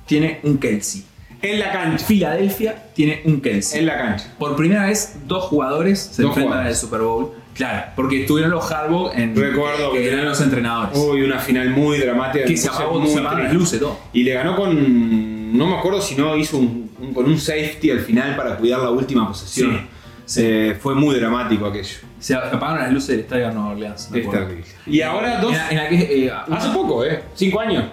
tiene 0.06 0.38
un 0.44 0.58
Kelsey. 0.58 1.04
En 1.42 1.58
la 1.58 1.72
cancha. 1.72 2.06
Filadelfia 2.06 2.84
tiene 2.94 3.20
un 3.24 3.40
Kelsey. 3.40 3.80
En 3.80 3.86
la 3.86 3.98
cancha. 3.98 4.32
Por 4.38 4.54
primera 4.54 4.86
vez, 4.86 5.16
dos 5.26 5.42
jugadores 5.44 5.98
se 5.98 6.22
Dos 6.22 6.30
enfrentan 6.30 6.60
en 6.60 6.66
el 6.68 6.76
Super 6.76 7.00
Bowl. 7.00 7.32
Claro, 7.54 7.82
porque 7.96 8.20
estuvieron 8.22 8.52
los 8.52 8.70
Harbaugh 8.70 9.10
en 9.12 9.34
Recuerdo 9.34 9.90
que 9.92 9.98
que- 9.98 10.12
eran 10.12 10.24
los 10.24 10.40
entrenadores. 10.40 10.96
Uy, 10.96 11.22
una 11.22 11.40
final 11.40 11.70
muy 11.70 11.98
dramática. 11.98 12.44
que 12.44 12.56
se 12.56 12.68
apagó, 12.68 13.02
las 13.04 13.52
luces, 13.52 13.80
todo. 13.80 13.98
Y 14.12 14.22
le 14.22 14.34
ganó 14.34 14.54
con. 14.54 15.58
No 15.58 15.66
me 15.66 15.74
acuerdo 15.78 16.00
si 16.00 16.14
no 16.14 16.36
hizo 16.36 16.58
un, 16.58 16.90
un- 17.00 17.12
con 17.12 17.24
un 17.26 17.40
safety 17.40 17.90
al 17.90 18.00
final 18.00 18.36
para 18.36 18.56
cuidar 18.56 18.78
la 18.80 18.90
última 18.90 19.26
posesión. 19.26 19.80
Sí, 20.26 20.40
Eh, 20.44 20.78
fue 20.80 20.94
muy 20.94 21.16
dramático 21.16 21.66
aquello. 21.66 21.96
Se 22.24 22.34
apagaron 22.34 22.78
las 22.84 22.90
luces 22.92 23.08
del 23.08 23.20
estadio 23.20 23.48
de 23.48 23.52
Nueva 23.54 23.68
Orleans. 23.70 24.10
me 24.10 24.20
acuerdo. 24.22 24.48
Y 24.86 25.00
ahora 25.02 25.40
dos. 25.40 25.52
En 25.52 25.58
la, 25.58 25.70
en 25.70 25.76
la 25.76 25.88
que, 25.90 26.24
eh, 26.26 26.32
Hace 26.50 26.70
poco, 26.70 27.04
¿eh? 27.04 27.22
Cinco 27.34 27.60
años. 27.60 27.84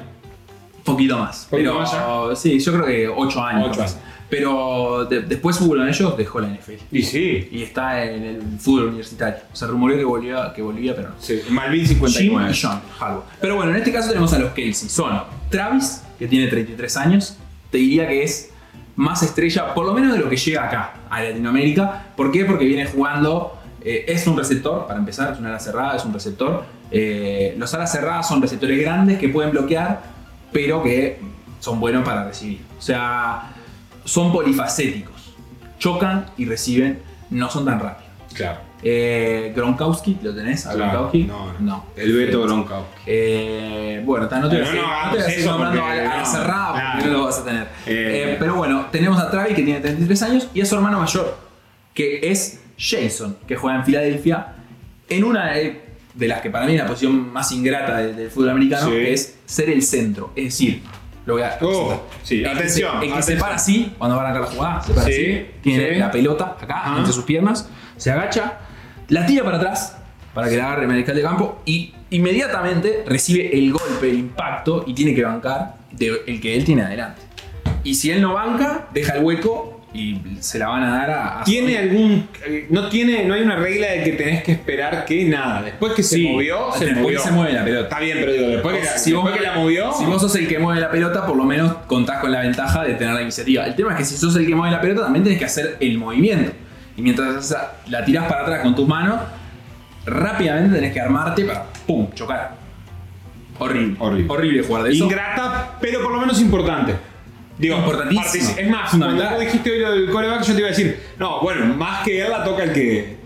poquito 0.86 1.18
más. 1.18 1.48
¿Poquito 1.50 1.72
pero 1.72 1.82
más 1.82 1.92
ya? 1.92 2.36
sí, 2.42 2.58
yo 2.60 2.72
creo 2.74 2.86
que 2.86 3.08
8 3.10 3.44
años. 3.44 3.68
Ocho 3.68 3.72
capaz. 3.80 3.92
años. 3.92 3.98
Pero 4.30 5.04
de- 5.10 5.24
después 5.24 5.60
hubo 5.60 5.74
uno 5.74 5.84
de 5.84 5.90
ellos, 5.92 6.16
dejó 6.18 6.40
la 6.40 6.48
NFL. 6.48 6.76
Y 6.94 7.04
sí. 7.04 7.50
Y 7.52 7.64
está 7.64 8.06
en 8.06 8.24
el 8.24 8.42
fútbol 8.58 8.86
universitario. 8.86 9.42
Se 9.52 9.68
rumoreó 9.68 9.98
que 9.98 10.06
volvía, 10.06 10.54
que 10.56 10.62
volvía 10.62 10.96
pero 10.96 11.10
no. 11.10 11.16
sí. 11.20 11.42
Malvin 11.50 11.82
Jim 11.86 11.98
59. 12.00 12.52
y 12.54 12.62
John 12.62 12.82
Harbaugh. 13.02 13.24
Pero 13.42 13.56
bueno, 13.58 13.72
en 13.72 13.78
este 13.80 13.92
caso 13.92 14.08
tenemos 14.08 14.32
a 14.32 14.40
los 14.40 14.54
Kelsey. 14.54 14.88
Son 14.88 15.22
Travis, 15.50 16.04
que 16.18 16.28
tiene 16.30 16.48
33 16.48 16.96
años. 16.96 17.38
Te 17.70 17.80
diría 17.80 18.08
que 18.08 18.24
es 18.24 18.50
más 18.96 19.22
estrella, 19.24 19.74
por 19.74 19.86
lo 19.86 19.94
menos 19.94 20.14
de 20.14 20.20
lo 20.20 20.30
que 20.30 20.38
llega 20.38 20.66
acá, 20.68 20.94
a 21.10 21.22
Latinoamérica. 21.22 22.08
¿Por 22.16 22.32
qué? 22.32 22.46
Porque 22.46 22.64
viene 22.64 22.86
jugando. 22.86 23.58
Eh, 23.84 24.06
es 24.08 24.28
un 24.28 24.38
receptor, 24.38 24.88
para 24.88 25.00
empezar, 25.00 25.34
es 25.34 25.40
una 25.40 25.50
ala 25.50 25.60
cerrada, 25.60 25.96
es 25.96 26.06
un 26.06 26.14
receptor. 26.14 26.64
Eh, 26.92 27.56
los 27.58 27.74
alas 27.74 27.92
cerradas 27.92 28.28
son 28.28 28.42
receptores 28.42 28.80
grandes 28.80 29.18
que 29.18 29.30
pueden 29.30 29.52
bloquear, 29.52 30.02
pero 30.52 30.84
que 30.84 31.20
son 31.60 31.80
buenos 31.80 32.04
para 32.04 32.26
recibir. 32.26 32.62
O 32.78 32.82
sea, 32.82 33.54
son 34.06 34.32
polifacéticos. 34.32 35.34
Chocan 35.80 36.28
y 36.38 36.46
reciben, 36.46 37.00
no 37.30 37.50
son 37.50 37.66
tan 37.66 37.80
rápidos. 37.80 38.12
Claro. 38.34 38.72
Eh, 38.84 39.54
Gronkowski, 39.56 40.18
¿lo 40.24 40.34
tenés? 40.34 40.66
¿A 40.66 40.74
Claro. 40.74 40.92
Gronkowski? 40.92 41.24
No, 41.24 41.54
no. 41.60 41.86
El 41.96 42.14
Beto 42.14 42.42
Gronkowski. 42.44 43.02
Eh, 43.06 44.02
bueno, 44.04 44.26
no 44.26 44.50
te 44.50 44.62
voy 44.62 44.68
a 44.68 45.12
no 45.12 45.16
no, 45.16 45.22
seguir 45.22 45.46
nombrando 45.46 45.86
a 45.86 45.96
la, 45.96 46.18
no, 46.18 46.26
cerrada 46.26 46.68
porque 46.72 46.82
claro. 46.82 47.06
no 47.06 47.18
lo 47.20 47.26
vas 47.26 47.40
a 47.40 47.46
tener. 47.46 47.64
Eh. 47.64 47.68
Eh, 47.86 48.36
pero 48.40 48.56
bueno, 48.56 48.88
tenemos 48.92 49.20
a 49.20 49.30
Travis 49.30 49.56
que 49.56 49.64
tiene 49.64 49.80
33 49.80 50.22
años 50.24 50.48
y 50.54 50.62
a 50.62 50.66
su 50.66 50.76
hermano 50.76 51.00
mayor, 51.00 51.38
que 51.94 52.32
es 52.32 52.61
Jason, 52.82 53.38
que 53.48 53.56
juega 53.56 53.78
en 53.80 53.86
Filadelfia, 53.86 54.48
en 55.10 55.24
una 55.24 55.52
de, 55.52 55.82
de 56.16 56.28
las 56.28 56.42
que 56.42 56.50
para 56.50 56.66
mí 56.66 56.74
es 56.74 56.80
la 56.82 56.88
posición 56.88 57.32
más 57.32 57.52
ingrata 57.52 57.98
de- 57.98 58.14
del 58.14 58.32
fútbol 58.32 58.50
americano, 58.50 58.88
Sí. 58.88 58.92
que 58.92 59.14
es 59.14 59.38
ser 59.46 59.70
el 59.70 59.82
centro. 59.84 60.32
Es 60.36 60.46
decir, 60.46 60.82
lo 61.26 61.34
voy 61.36 61.44
a. 61.44 61.58
Oh, 61.62 62.02
sí, 62.24 62.38
el 62.38 62.44
que 62.44 62.50
atención, 62.50 62.92
se- 62.92 62.96
el 62.98 63.02
que 63.02 63.08
se 63.10 63.14
atención. 63.34 63.40
para 63.40 63.56
así, 63.56 63.94
cuando 63.98 64.16
va 64.18 64.24
a 64.24 64.26
arrancar 64.30 64.50
la 64.50 64.56
jugada, 64.56 64.82
se 64.82 64.94
para 64.94 65.06
Sí, 65.08 65.12
así, 65.14 65.46
tiene 65.62 65.98
la 65.98 66.10
pelota 66.12 66.58
acá, 66.60 66.80
Ajá. 66.86 66.98
entre 66.98 67.14
sus 67.14 67.24
piernas, 67.26 67.70
se 67.98 68.10
agacha, 68.12 68.60
la 69.10 69.26
tira 69.26 69.44
para 69.44 69.58
atrás 69.58 69.98
para 70.34 70.50
que 70.50 70.56
la 70.58 70.66
agarre 70.68 70.84
el 70.84 70.88
mariscal 70.88 71.16
de 71.16 71.22
campo 71.22 71.62
y 71.66 71.94
inmediatamente 72.10 73.04
recibe 73.06 73.58
el 73.58 73.72
golpe, 73.74 74.10
el 74.10 74.18
impacto 74.18 74.84
y 74.88 74.94
tiene 74.94 75.14
que 75.14 75.24
bancar 75.24 75.76
de- 75.92 76.22
el 76.26 76.40
que 76.40 76.56
él 76.56 76.64
tiene 76.64 76.84
adelante. 76.84 77.22
Y 77.84 77.96
si 77.96 78.12
él 78.12 78.22
no 78.22 78.34
banca, 78.34 78.88
deja 78.94 79.14
el 79.18 79.24
hueco 79.24 79.81
y 79.94 80.22
se 80.40 80.58
la 80.58 80.70
van 80.70 80.84
a 80.84 80.92
dar 81.00 81.10
a... 81.10 81.42
a 81.42 81.44
¿Tiene 81.44 81.78
algún. 81.78 82.28
eh, 82.46 82.68
No 82.70 82.88
tiene. 82.88 83.26
No 83.26 83.34
hay 83.34 83.42
una 83.42 83.58
regla 83.58 83.88
de 83.92 84.04
que 84.04 84.12
tenés 84.14 84.42
que 84.44 84.54
esperar 84.54 85.04
que 85.06 85.26
nada. 85.26 85.62
Después 85.64 85.94
que 85.94 86.02
se 86.04 86.20
movió, 86.22 86.72
se 86.74 86.86
después 86.86 87.04
movió. 87.04 87.18
que 87.22 87.28
se 87.28 87.32
mueve 87.34 87.54
la 87.54 87.64
pelota. 87.66 87.84
Está 87.84 88.00
bien, 88.00 88.18
pero 88.22 88.32
digo, 88.32 88.48
después 88.48 88.78
que, 88.78 88.84
la, 88.86 88.98
si 88.98 89.12
vos, 89.14 89.26
después 89.26 89.42
que 89.42 89.48
la 89.52 89.56
movió. 89.60 89.92
si 89.94 90.06
vos 90.06 90.22
sos 90.22 90.36
el 90.36 90.48
que 90.48 90.60
mueve 90.60 90.80
la 90.80 90.90
pelota, 90.92 91.26
por 91.26 91.36
lo 91.36 91.44
menos 91.44 91.74
contás 91.88 92.20
con 92.20 92.32
la 92.32 92.40
ventaja 92.42 92.84
de 92.84 92.94
tener 92.94 93.14
la 93.14 93.22
iniciativa. 93.22 93.66
El 93.66 93.76
tema 93.76 93.92
es 93.92 93.98
que 93.98 94.06
si 94.06 94.16
sos 94.18 94.36
el 94.38 94.46
que 94.48 94.56
mueve 94.56 94.74
la 94.74 94.82
pelota, 94.82 95.02
también 95.04 95.24
tenés 95.24 95.40
que 95.40 95.46
hacer 95.46 95.78
el 95.82 95.98
movimiento. 95.98 96.52
Y 96.96 97.02
mientras 97.02 97.56
la 97.90 98.06
tirás 98.06 98.26
para 98.30 98.44
atrás 98.44 98.62
con 98.62 98.76
tus 98.76 98.88
manos, 98.88 99.20
rápidamente 100.06 100.76
tenés 100.76 100.94
que 100.94 101.02
armarte 101.02 101.44
para 101.46 101.66
¡pum! 101.86 102.08
chocar. 102.14 102.56
Horrible. 103.60 103.96
Horrible. 104.00 104.26
Horrible 104.34 104.64
jugar 104.64 104.84
de 104.84 104.92
eso. 104.92 105.04
Ingrata, 105.04 105.78
pero 105.80 106.02
por 106.02 106.12
lo 106.14 106.20
menos 106.20 106.40
importante. 106.42 106.96
Digo, 107.58 107.78
Importantísimo. 107.78 108.56
Es 108.58 108.70
más, 108.70 108.90
cuando 108.96 109.30
vos 109.30 109.40
dijiste 109.40 109.72
hoy 109.72 109.80
lo 109.80 109.92
del 109.92 110.10
coreback, 110.10 110.42
yo 110.44 110.54
te 110.54 110.60
iba 110.60 110.68
a 110.68 110.72
decir, 110.72 111.00
no, 111.20 111.42
bueno, 111.42 111.66
más 111.76 112.04
que 112.04 112.22
él 112.22 112.30
la 112.30 112.44
toca 112.44 112.64
el 112.64 112.74
que. 112.74 113.22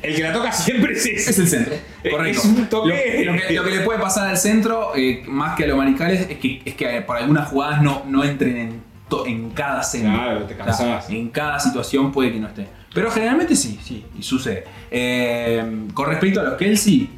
El 0.00 0.14
que 0.14 0.22
la 0.22 0.32
toca 0.32 0.52
siempre 0.52 0.92
es 0.92 1.04
ese. 1.04 1.30
Es 1.30 1.38
el 1.40 1.48
centro. 1.48 1.74
Es 2.04 2.12
Correcto. 2.12 2.42
un 2.44 2.66
toque. 2.68 3.22
Lo, 3.24 3.32
lo 3.32 3.38
que, 3.40 3.52
lo 3.54 3.64
que 3.64 3.70
le 3.70 3.80
puede 3.80 3.98
pasar 3.98 4.28
al 4.28 4.38
centro, 4.38 4.92
eh, 4.94 5.24
más 5.26 5.56
que 5.56 5.64
a 5.64 5.66
los 5.66 5.76
mariscales, 5.76 6.20
es 6.30 6.38
que, 6.38 6.62
es 6.64 6.74
que 6.74 7.00
por 7.02 7.16
algunas 7.16 7.48
jugadas 7.48 7.82
no, 7.82 8.04
no 8.06 8.22
entren 8.22 8.56
en, 8.56 8.82
to- 9.08 9.26
en 9.26 9.50
cada 9.50 9.82
centro. 9.82 10.12
Claro, 10.12 10.44
te 10.44 10.54
O 10.54 10.56
sea, 10.56 10.64
cansás. 10.66 11.10
en 11.10 11.28
cada 11.30 11.58
situación 11.58 12.12
puede 12.12 12.32
que 12.32 12.38
no 12.38 12.46
esté. 12.46 12.68
Pero 12.94 13.10
generalmente 13.10 13.56
sí, 13.56 13.80
sí, 13.82 14.04
y 14.16 14.22
sucede. 14.22 14.64
Eh, 14.90 15.64
con 15.94 16.08
respecto 16.08 16.40
a 16.40 16.44
los 16.44 16.54
Kelsey, 16.54 17.10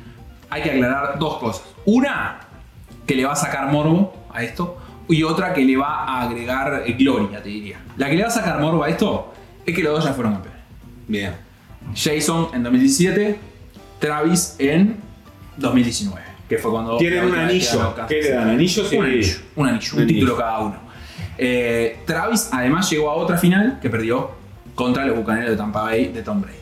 hay 0.49 0.63
que 0.63 0.71
aclarar 0.71 1.19
dos 1.19 1.37
cosas. 1.39 1.65
Una, 1.85 2.41
que 3.07 3.15
le 3.15 3.27
va 3.27 3.33
a 3.33 3.37
sacar 3.37 3.67
morbo 3.71 4.25
a 4.33 4.43
esto, 4.43 4.79
y 5.09 5.23
otra 5.23 5.53
que 5.53 5.63
le 5.65 5.77
va 5.77 6.05
a 6.05 6.23
agregar 6.23 6.85
eh, 6.87 6.93
gloria, 6.93 7.43
te 7.43 7.49
diría. 7.49 7.79
La 7.97 8.09
que 8.09 8.17
le 8.17 8.23
va 8.23 8.29
a 8.29 8.33
sacar 8.33 8.61
morbo 8.61 8.85
a 8.85 8.89
esto 8.89 9.33
es 9.65 9.75
que 9.75 9.83
los 9.83 9.95
dos 9.95 10.05
ya 10.05 10.13
fueron 10.13 10.35
campeones. 10.35 10.61
Bien. 11.07 11.33
Jason 11.95 12.49
en 12.55 12.63
2017, 12.63 13.39
Travis 13.99 14.57
en 14.59 14.97
2019, 15.57 16.21
que 16.49 16.59
fue 16.59 16.71
cuando... 16.71 16.97
Tienen 16.97 17.25
un 17.25 17.35
anillo. 17.35 17.95
¿Qué 18.09 18.23
le 18.23 18.31
dan? 18.31 18.51
¿Anillo? 18.51 18.85
Sí. 18.85 18.97
Un 18.97 19.05
anillo, 19.07 19.37
un 19.57 19.69
anillo, 19.69 19.97
un 19.97 20.07
título 20.07 20.37
cada 20.37 20.59
uno. 20.61 20.77
Eh, 21.37 21.99
Travis 22.07 22.49
además 22.53 22.89
llegó 22.91 23.11
a 23.11 23.15
otra 23.15 23.37
final 23.37 23.79
que 23.83 23.91
perdió 23.91 24.31
contra 24.75 25.05
los 25.05 25.17
Bucaneros 25.17 25.51
de 25.51 25.57
Tampa 25.57 25.83
Bay 25.83 26.09
de 26.09 26.23
Tom 26.23 26.41
Brady. 26.41 26.57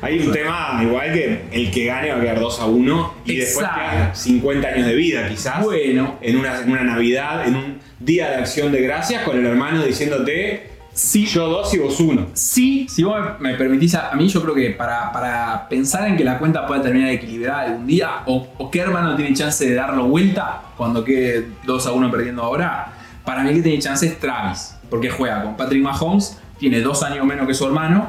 Hay 0.00 0.18
un 0.18 0.32
tema 0.32 0.80
igual 0.82 1.12
que 1.12 1.44
el 1.52 1.70
que 1.70 1.84
gane 1.86 2.10
va 2.10 2.18
a 2.18 2.20
quedar 2.20 2.40
2 2.40 2.60
a 2.60 2.66
1 2.66 3.14
y 3.24 3.36
después 3.36 3.66
Exacto. 3.66 3.90
queda 3.90 4.14
50 4.14 4.68
años 4.68 4.86
de 4.86 4.94
vida 4.94 5.28
quizás. 5.28 5.62
Bueno, 5.62 6.16
En 6.20 6.36
una, 6.36 6.60
en 6.60 6.70
una 6.70 6.82
Navidad, 6.84 7.46
en 7.46 7.56
un 7.56 7.78
día 7.98 8.30
de 8.30 8.36
acción 8.36 8.72
de 8.72 8.82
gracias 8.82 9.22
con 9.22 9.38
el 9.38 9.46
hermano 9.46 9.82
diciéndote 9.84 10.76
Sí, 10.96 11.26
Yo 11.26 11.46
dos 11.46 11.74
y 11.74 11.78
vos 11.78 12.00
uno. 12.00 12.28
Sí, 12.32 12.86
si 12.88 13.02
vos 13.02 13.18
me 13.38 13.50
me 13.50 13.58
permitís, 13.58 13.94
a, 13.96 14.08
a 14.12 14.14
mí 14.14 14.28
yo 14.28 14.40
creo 14.40 14.54
que 14.54 14.70
para, 14.70 15.12
para 15.12 15.68
pensar 15.68 16.08
en 16.08 16.16
que 16.16 16.24
la 16.24 16.38
cuenta 16.38 16.66
pueda 16.66 16.80
terminar 16.80 17.10
equilibrada 17.10 17.60
algún 17.64 17.86
día, 17.86 18.22
o, 18.24 18.48
o 18.56 18.70
que 18.70 18.80
hermano 18.80 19.14
tiene 19.14 19.34
chance 19.34 19.68
de 19.68 19.74
darlo 19.74 20.04
vuelta 20.06 20.62
cuando 20.74 21.04
quede 21.04 21.48
2 21.64 21.86
a 21.86 21.92
1 21.92 22.10
perdiendo 22.10 22.42
ahora, 22.42 22.94
para 23.26 23.42
mí 23.42 23.50
el 23.50 23.56
que 23.56 23.62
tiene 23.62 23.78
chance 23.78 24.06
es 24.06 24.18
Travis, 24.18 24.74
porque 24.88 25.10
juega 25.10 25.42
con 25.42 25.54
Patrick 25.54 25.82
Mahomes, 25.82 26.38
tiene 26.58 26.80
dos 26.80 27.02
años 27.02 27.26
menos 27.26 27.46
que 27.46 27.52
su 27.52 27.66
hermano, 27.66 28.08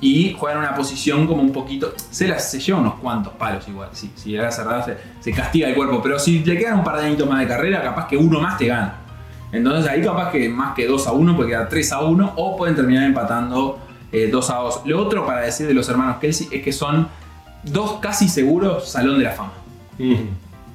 y 0.00 0.34
juega 0.38 0.58
en 0.58 0.64
una 0.64 0.74
posición 0.74 1.26
como 1.26 1.42
un 1.42 1.52
poquito. 1.52 1.92
Se, 2.10 2.26
la, 2.26 2.38
se 2.38 2.58
lleva 2.58 2.80
unos 2.80 2.94
cuantos 2.94 3.34
palos 3.34 3.66
igual, 3.68 3.90
sí, 3.92 4.10
si 4.14 4.34
era 4.34 4.50
cerrada 4.50 4.82
se, 4.82 4.96
se 5.20 5.32
castiga 5.32 5.68
el 5.68 5.74
cuerpo, 5.74 6.00
pero 6.02 6.18
si 6.18 6.40
le 6.40 6.58
quedan 6.58 6.78
un 6.78 6.84
par 6.84 6.98
de 6.98 7.06
añitos 7.06 7.28
más 7.28 7.40
de 7.40 7.48
carrera, 7.48 7.82
capaz 7.82 8.06
que 8.06 8.16
uno 8.16 8.40
más 8.40 8.58
te 8.58 8.66
gana. 8.66 8.96
Entonces 9.52 9.90
ahí 9.90 10.02
capaz 10.02 10.30
que 10.30 10.48
más 10.48 10.74
que 10.74 10.86
2 10.86 11.06
a 11.06 11.12
1 11.12 11.36
puede 11.36 11.50
quedar 11.50 11.68
3 11.68 11.92
a 11.92 12.00
1 12.02 12.32
o 12.36 12.56
pueden 12.56 12.76
terminar 12.76 13.04
empatando 13.04 13.78
eh, 14.12 14.28
2 14.30 14.50
a 14.50 14.54
2. 14.56 14.82
Lo 14.84 15.00
otro 15.00 15.26
para 15.26 15.40
decir 15.40 15.66
de 15.66 15.74
los 15.74 15.88
hermanos 15.88 16.18
Kelsey 16.20 16.48
es 16.52 16.62
que 16.62 16.72
son 16.72 17.08
dos 17.64 17.98
casi 18.00 18.28
seguros 18.28 18.88
salón 18.88 19.18
de 19.18 19.24
la 19.24 19.32
fama. 19.32 19.52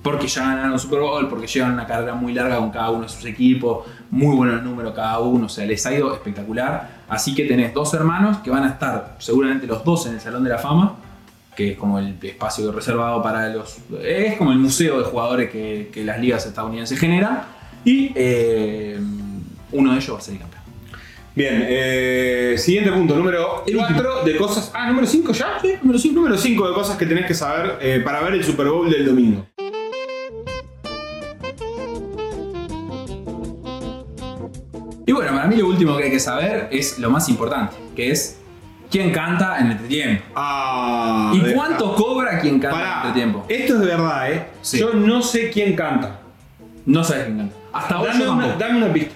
Porque 0.06 0.28
ya 0.28 0.44
ganaron 0.44 0.78
Super 0.78 1.00
Bowl, 1.00 1.28
porque 1.28 1.48
llevan 1.48 1.74
una 1.74 1.88
carrera 1.88 2.13
muy 2.13 2.32
larga 2.32 2.58
con 2.58 2.70
cada 2.70 2.91
uno 2.91 3.02
de 3.02 3.10
sus 3.10 3.26
equipos, 3.26 3.88
muy 4.12 4.36
buenos 4.36 4.62
números 4.62 4.94
cada 4.94 5.18
uno, 5.18 5.48
o 5.48 5.50
sea, 5.50 5.65
les 5.65 5.84
ha 5.88 5.96
ido 5.96 6.13
espectacular. 6.13 7.02
Así 7.10 7.34
que 7.34 7.46
tenés 7.46 7.74
dos 7.74 7.91
hermanos 7.96 8.38
que 8.38 8.52
van 8.52 8.65
a 8.65 8.68
estar 8.68 9.15
seguramente 9.18 9.65
los 9.65 9.84
dos 9.84 10.06
en 10.06 10.13
el 10.13 10.22
Salón 10.22 10.44
de 10.44 10.52
la 10.52 10.60
Fama, 10.60 10.94
que 11.56 11.72
es 11.72 11.78
como 11.80 11.98
el 11.98 12.20
espacio 12.22 12.72
reservado 12.72 13.24
para 13.24 13.50
los... 13.50 13.80
Es 14.04 14.36
como 14.36 14.52
el 14.52 14.60
museo 14.60 15.00
de 15.00 15.06
jugadores 15.06 15.50
que, 15.50 15.89
que 15.91 16.04
las 16.04 16.20
ligas 16.20 16.46
estadounidenses 16.46 17.00
generan. 17.00 17.41
Y 17.84 18.12
eh, 18.13 19.00
uno 19.72 19.91
de 19.91 19.98
ellos 19.98 20.13
va 20.13 20.20
a 20.20 20.22
ser 20.22 20.36
el 20.36 20.39
campeón. 20.41 20.62
Bien, 21.34 21.65
eh, 21.68 22.56
siguiente 22.60 22.91
punto, 22.91 23.15
número 23.15 23.63
El 23.65 23.76
4 23.76 24.24
de 24.24 24.38
cosas. 24.38 24.72
Ah, 24.72 24.88
número 24.88 25.08
5 25.08 25.34
ya. 25.34 25.58
Sí, 25.60 25.74
número 25.82 25.98
5. 25.98 26.15
Número 26.15 26.38
5 26.38 26.68
de 26.68 26.74
cosas 26.76 26.96
que 26.96 27.08
tenés 27.08 27.26
que 27.26 27.34
saber 27.34 27.80
eh, 27.82 28.02
para 28.06 28.22
ver 28.22 28.36
el 28.36 28.44
Super 28.44 28.68
Bowl 28.68 28.88
del 28.88 29.04
domingo. 29.04 29.48
Y 35.06 35.12
bueno, 35.12 35.32
para 35.34 35.48
mí 35.48 35.56
lo 35.56 35.68
último 35.68 35.96
que 35.98 36.06
hay 36.06 36.12
que 36.12 36.20
saber 36.20 36.68
es 36.72 36.98
lo 37.00 37.10
más 37.12 37.30
importante, 37.30 37.76
que 37.96 38.10
es 38.12 38.38
quién 38.89 39.12
canta 39.12 39.60
en 39.60 39.68
el 39.68 39.72
entretiempo. 39.74 40.24
Ah. 40.36 41.32
¿Y 41.34 41.39
deja. 41.39 41.56
cuánto 41.56 41.94
cobra 41.96 42.39
quien 42.39 42.60
canta 42.60 42.80
en 42.80 42.86
el 42.88 42.94
entretiempo? 42.98 43.46
esto 43.50 43.74
es 43.76 43.80
de 43.82 43.86
verdad, 43.86 44.32
¿eh? 44.32 44.48
Sí. 44.62 44.80
Yo 44.80 44.94
no 44.94 45.22
sé 45.22 45.50
quién 45.52 45.76
canta. 45.76 46.20
No 46.86 47.04
sabes 47.04 47.26
quién 47.26 47.38
canta. 47.38 47.56
Hasta 47.74 47.96
Dame 47.96 48.20
yo 48.20 48.32
una, 48.34 48.41
tampoco. 48.44 48.63
dame 48.63 48.78
una 48.84 48.94
pista. 48.94 49.13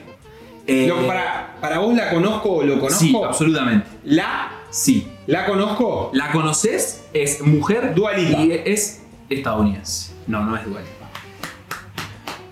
Eh, 0.68 0.86
Lo- 0.88 1.08
para, 1.08 1.56
para 1.60 1.80
vos 1.80 1.96
la 1.96 2.10
conozco 2.12 2.50
o 2.58 2.64
lo 2.64 2.76
conozco. 2.80 3.00
Sí, 3.00 3.16
absolutamente. 3.26 3.88
La, 4.04 4.52
Sí. 4.70 5.08
la 5.26 5.46
conozco. 5.48 6.12
La 6.14 6.32
conoces, 6.32 7.06
es 7.14 7.42
mujer 7.42 7.96
Dua 7.96 8.14
Lipa. 8.14 8.40
y 8.42 8.52
es 8.66 9.02
estadounidense. 9.30 10.12
No, 10.28 10.44
no 10.44 10.56
es 10.56 10.64
Dua 10.66 10.82
Lipa. 10.82 10.99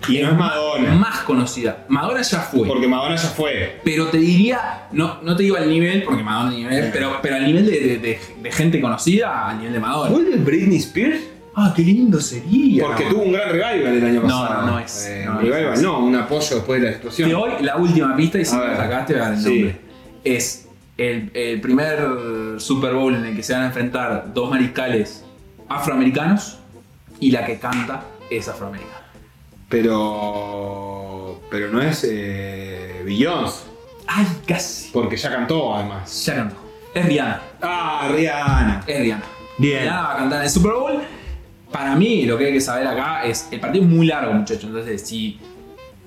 Y 0.08 0.18
no 0.22 0.30
es 0.30 0.36
Madonna. 0.36 0.94
Más 0.94 1.20
conocida. 1.20 1.84
Madonna 1.88 2.22
ya 2.22 2.38
fue. 2.40 2.66
Porque 2.66 2.88
Madonna 2.88 3.16
ya 3.16 3.28
fue. 3.28 3.80
Pero 3.84 4.06
te 4.08 4.18
diría, 4.18 4.88
no, 4.92 5.20
no 5.22 5.36
te 5.36 5.42
digo 5.42 5.56
al 5.56 5.68
nivel, 5.68 6.02
porque 6.04 6.22
Madonna 6.22 6.50
nivel, 6.50 6.90
pero, 6.92 7.18
pero 7.22 7.36
al 7.36 7.44
nivel 7.46 7.66
de, 7.66 7.72
de- 7.80 7.98
de- 7.98 8.18
de 8.42 8.52
gente 8.52 8.80
conocida, 8.80 9.48
al 9.50 9.58
nivel 9.58 9.72
de 9.74 9.80
Madonna. 9.80 10.10
¿Vuelve 10.10 10.36
Britney 10.36 10.78
Spears? 10.78 11.20
Ah, 11.60 11.72
qué 11.74 11.82
lindo 11.82 12.20
sería. 12.20 12.84
Porque 12.84 13.04
tuvo 13.06 13.22
un 13.22 13.32
gran 13.32 13.48
revival 13.50 13.86
el 13.96 14.04
año 14.04 14.20
No, 14.22 14.28
pasado. 14.42 14.62
no, 14.66 14.70
no 14.72 14.78
es, 14.78 15.06
Eh, 15.06 15.22
no 15.26 15.32
un 15.38 15.44
es. 15.44 15.50
revival, 15.52 15.82
no, 15.82 15.98
un 16.04 16.14
apoyo 16.14 16.56
después 16.56 16.80
de 16.80 16.86
la 16.86 16.92
explosión. 16.92 17.28
Te 17.28 17.34
doy 17.34 17.50
la 17.62 17.76
última 17.76 18.14
pista 18.16 18.38
y 18.38 18.44
si 18.44 18.54
me 18.54 18.76
sacaste 18.76 19.12
voy 19.14 19.22
a 19.22 19.24
dar 19.24 19.34
el 19.34 19.40
Sí. 19.40 19.48
nombre. 19.48 19.80
Es 20.24 20.68
el, 20.96 21.30
el 21.34 21.60
primer 21.60 21.98
Super 22.58 22.92
Bowl 22.94 23.14
en 23.14 23.24
el 23.24 23.34
que 23.36 23.42
se 23.42 23.54
van 23.54 23.62
a 23.62 23.66
enfrentar 23.66 24.32
dos 24.32 24.50
mariscales 24.50 25.24
afroamericanos 25.68 26.58
y 27.20 27.30
la 27.32 27.44
que 27.44 27.58
canta 27.58 28.02
es 28.30 28.48
afroamericana. 28.48 28.97
Pero. 29.68 31.40
Pero 31.50 31.70
no 31.70 31.80
es 31.80 32.06
eh, 32.08 33.02
Beyoncé. 33.04 33.64
Ay, 34.06 34.26
casi. 34.46 34.90
Porque 34.90 35.16
ya 35.16 35.30
cantó 35.30 35.74
además. 35.74 36.24
Ya 36.24 36.36
cantó. 36.36 36.56
Es 36.94 37.06
Rihanna. 37.06 37.42
Ah, 37.60 38.10
Rihanna. 38.14 38.84
Es 38.86 39.00
Rihanna. 39.00 39.24
Bien. 39.58 39.82
Rihanna 39.82 40.02
va 40.02 40.14
a 40.14 40.16
cantar 40.16 40.38
en 40.38 40.44
el 40.44 40.50
Super 40.50 40.72
Bowl. 40.72 41.02
Para 41.70 41.94
mí, 41.96 42.24
lo 42.24 42.38
que 42.38 42.46
hay 42.46 42.52
que 42.54 42.60
saber 42.60 42.86
acá 42.86 43.24
es. 43.24 43.48
El 43.50 43.60
partido 43.60 43.84
es 43.84 43.90
muy 43.90 44.06
largo, 44.06 44.32
muchachos. 44.32 44.64
Entonces, 44.64 45.02
si 45.02 45.38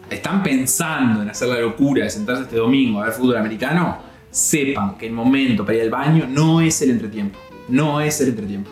están 0.09 0.41
pensando 0.41 1.21
en 1.21 1.29
hacer 1.29 1.47
la 1.47 1.59
locura 1.59 2.03
de 2.03 2.09
sentarse 2.09 2.43
este 2.43 2.57
domingo 2.57 3.01
a 3.01 3.05
ver 3.05 3.13
fútbol 3.13 3.37
americano, 3.37 3.99
sepan 4.31 4.97
que 4.97 5.07
el 5.07 5.13
momento 5.13 5.63
para 5.65 5.77
ir 5.77 5.83
al 5.83 5.89
baño 5.89 6.25
no 6.27 6.61
es 6.61 6.81
el 6.81 6.91
entretiempo. 6.91 7.37
No 7.69 8.01
es 8.01 8.19
el 8.21 8.29
entretiempo. 8.29 8.71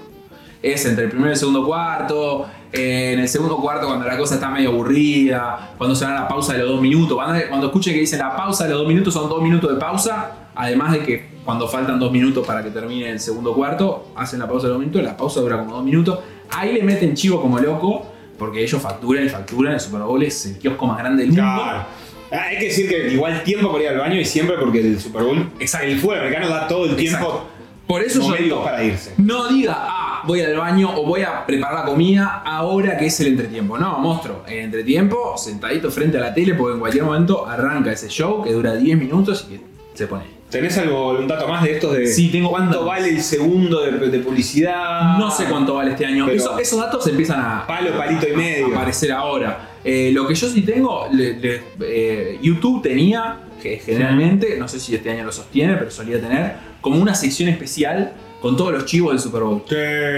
Es 0.62 0.86
entre 0.86 1.06
el 1.06 1.10
primero 1.10 1.30
y 1.30 1.34
el 1.34 1.40
segundo 1.40 1.66
cuarto. 1.66 2.48
Eh, 2.72 3.14
en 3.14 3.20
el 3.20 3.28
segundo 3.28 3.58
cuarto, 3.58 3.88
cuando 3.88 4.06
la 4.06 4.18
cosa 4.18 4.36
está 4.36 4.50
medio 4.50 4.70
aburrida, 4.70 5.72
cuando 5.78 5.96
se 5.96 6.06
da 6.06 6.14
la 6.14 6.28
pausa 6.28 6.54
de 6.54 6.60
los 6.60 6.70
dos 6.70 6.82
minutos, 6.82 7.16
cuando, 7.16 7.40
cuando 7.48 7.68
escuchen 7.68 7.94
que 7.94 8.00
dicen 8.02 8.20
la 8.20 8.36
pausa 8.36 8.66
de 8.66 8.72
los 8.72 8.80
dos 8.80 8.88
minutos, 8.88 9.14
son 9.14 9.28
dos 9.30 9.42
minutos 9.42 9.74
de 9.74 9.80
pausa, 9.80 10.50
además 10.56 10.92
de 10.94 11.00
que 11.00 11.30
cuando 11.44 11.68
faltan 11.68 12.00
dos 12.00 12.12
minutos 12.12 12.46
para 12.46 12.64
que 12.64 12.70
termine 12.70 13.10
el 13.10 13.20
segundo 13.20 13.54
cuarto, 13.54 14.10
hacen 14.16 14.40
la 14.40 14.48
pausa 14.48 14.68
de 14.68 14.74
dos 14.74 14.80
minutos, 14.80 15.02
la 15.04 15.18
pausa 15.18 15.42
dura 15.42 15.58
como 15.58 15.76
dos 15.76 15.84
minutos, 15.84 16.20
ahí 16.52 16.74
le 16.74 16.84
meten 16.84 17.16
chivo 17.16 17.42
como 17.42 17.58
loco, 17.60 18.06
porque 18.38 18.62
ellos 18.64 18.82
facturan 18.82 19.26
y 19.26 19.30
facturan, 19.30 19.74
el 19.74 19.80
Super 19.80 20.02
Bowl 20.02 20.22
es 20.22 20.46
el 20.46 20.60
kiosco 20.60 20.86
más 20.86 21.00
grande 21.00 21.24
del 21.24 21.32
mundo. 21.32 21.42
Claro. 21.42 21.86
Ah, 22.32 22.44
Hay 22.50 22.60
que 22.60 22.66
decir 22.66 22.88
que 22.88 23.12
igual 23.12 23.44
tiempo 23.44 23.72
para 23.72 23.84
ir 23.84 23.90
al 23.90 23.98
baño 23.98 24.20
y 24.20 24.26
siempre 24.26 24.56
porque 24.60 24.80
el 24.80 25.00
Super 25.00 25.24
Bowl. 25.24 25.50
Exacto. 25.60 25.88
El 25.88 26.00
fútbol 26.00 26.20
americano 26.20 26.48
da 26.50 26.68
todo 26.68 26.86
el 26.86 26.96
tiempo. 26.96 27.18
Exacto. 27.18 27.48
Por 27.88 28.04
eso 28.04 28.20
yo 28.20 28.26
momentos 28.26 28.46
digo, 28.46 28.64
para 28.64 28.84
irse. 28.84 29.16
no 29.18 29.48
diga, 29.48 29.74
ah, 30.20 30.24
voy 30.26 30.42
al 30.42 30.56
baño 30.58 30.90
o 30.96 31.06
voy 31.06 31.22
a 31.22 31.46
preparar 31.46 31.80
la 31.80 31.86
comida 31.86 32.42
ahora 32.46 32.98
que 32.98 33.06
es 33.08 33.20
el 33.20 33.28
entretiempo. 33.28 33.78
No, 33.78 33.98
monstruo, 34.00 34.44
el 34.48 34.60
entretiempo, 34.60 35.38
sentadito 35.38 35.90
frente 35.92 36.18
a 36.18 36.22
la 36.22 36.34
tele, 36.34 36.54
porque 36.54 36.74
en 36.74 36.80
cualquier 36.80 37.04
momento 37.04 37.48
arranca 37.48 37.92
ese 37.92 38.08
show 38.10 38.44
que 38.44 38.52
dura 38.54 38.76
10 38.76 38.98
minutos 38.98 39.48
y 39.50 39.54
que 39.58 39.62
se 39.94 40.08
pone. 40.08 40.24
¿Tenés 40.50 40.76
algo, 40.80 41.12
un 41.12 41.28
dato 41.28 41.48
más 41.48 41.64
de 41.64 41.74
estos 41.74 41.94
de 41.94 42.08
Sí, 42.08 42.30
tengo 42.30 42.50
cuánto 42.50 42.84
vale 42.84 43.10
el 43.10 43.22
segundo 43.22 43.82
de, 43.84 44.10
de 44.10 44.20
publicidad? 44.20 45.18
No 45.20 45.30
sé 45.30 45.46
cuánto 45.46 45.76
vale 45.76 45.92
este 45.92 46.06
año. 46.08 46.28
Eso- 46.28 46.58
esos 46.58 46.80
datos 46.80 47.06
empiezan 47.08 47.40
a, 47.40 47.68
Palo, 47.68 47.96
palito 47.96 48.28
y 48.28 48.36
medio. 48.36 48.68
aparecer 48.76 49.12
ahora. 49.12 49.70
Eh, 49.84 50.10
lo 50.12 50.28
que 50.28 50.34
yo 50.34 50.50
sí 50.50 50.64
tengo, 50.64 51.06
le- 51.12 51.38
le- 51.40 51.62
eh, 51.82 52.40
YouTube 52.42 52.82
tenía, 52.82 53.42
que 53.62 53.78
generalmente, 53.78 54.58
no 54.58 54.68
sé 54.68 54.80
si 54.80 54.96
este 54.96 55.12
año 55.12 55.24
lo 55.24 55.32
sostiene, 55.32 55.76
pero 55.76 55.92
solía 55.92 56.20
tener, 56.20 56.54
como 56.82 57.00
una 57.00 57.14
sección 57.14 57.48
especial 57.50 58.14
con 58.42 58.56
todos 58.56 58.72
los 58.72 58.86
chivos 58.86 59.12
del 59.12 59.20
Super 59.20 59.44
Bowl. 59.44 59.64
Sí, 59.68 59.76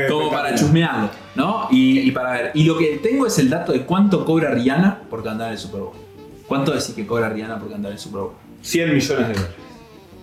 Como 0.10 0.30
para 0.32 0.54
chusmearlo, 0.56 1.10
¿no? 1.36 1.68
Y, 1.72 2.00
y 2.02 2.12
para 2.12 2.32
ver. 2.32 2.52
Y 2.54 2.64
lo 2.66 2.78
que 2.78 3.00
tengo 3.02 3.26
es 3.26 3.38
el 3.40 3.50
dato 3.50 3.72
de 3.72 3.82
cuánto 3.84 4.24
cobra 4.26 4.52
Rihanna 4.54 5.02
por 5.10 5.24
cantar 5.24 5.48
en 5.48 5.54
el 5.54 5.60
Super 5.60 5.82
Bowl. 5.82 5.94
¿Cuánto 6.48 6.72
decís 6.72 6.94
que 6.96 7.06
cobra 7.08 7.30
Rihanna 7.30 7.58
por 7.60 7.70
cantar 7.72 7.92
en 7.92 7.98
el 7.98 8.00
Super 8.00 8.22
Bowl? 8.22 8.32
100 8.62 8.94
millones 8.94 9.28
de 9.28 9.34
dólares. 9.34 9.56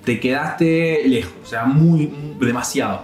Te 0.04 0.20
quedaste 0.20 1.02
lejos, 1.06 1.32
o 1.42 1.46
sea, 1.46 1.64
muy, 1.64 2.06
muy- 2.06 2.46
demasiado. 2.46 3.02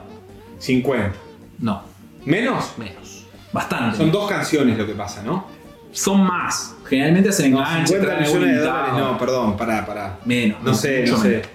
50. 0.59 1.12
No, 1.59 1.83
¿Menos? 2.24 2.72
menos. 2.78 3.26
Bastante. 3.52 3.96
Son 3.98 4.11
dos 4.11 4.28
canciones 4.28 4.78
lo 4.78 4.87
que 4.87 4.94
pasa, 4.94 5.22
¿no? 5.22 5.46
Son 5.92 6.20
más. 6.22 6.74
Generalmente 6.88 7.28
hacen 7.28 7.52
No, 7.52 7.59
enganche, 7.59 7.87
50 7.98 8.07
traen 8.07 8.24
algún 8.24 8.38
millones 8.40 8.61
de 8.61 8.66
dólares, 8.66 8.92
no, 8.98 9.18
perdón, 9.18 9.57
pará, 9.57 9.87
pará. 9.87 10.18
Menos. 10.24 10.62
No 10.62 10.74
sé, 10.74 11.04
no 11.07 11.16
sé. 11.18 11.28
menos. 11.28 11.46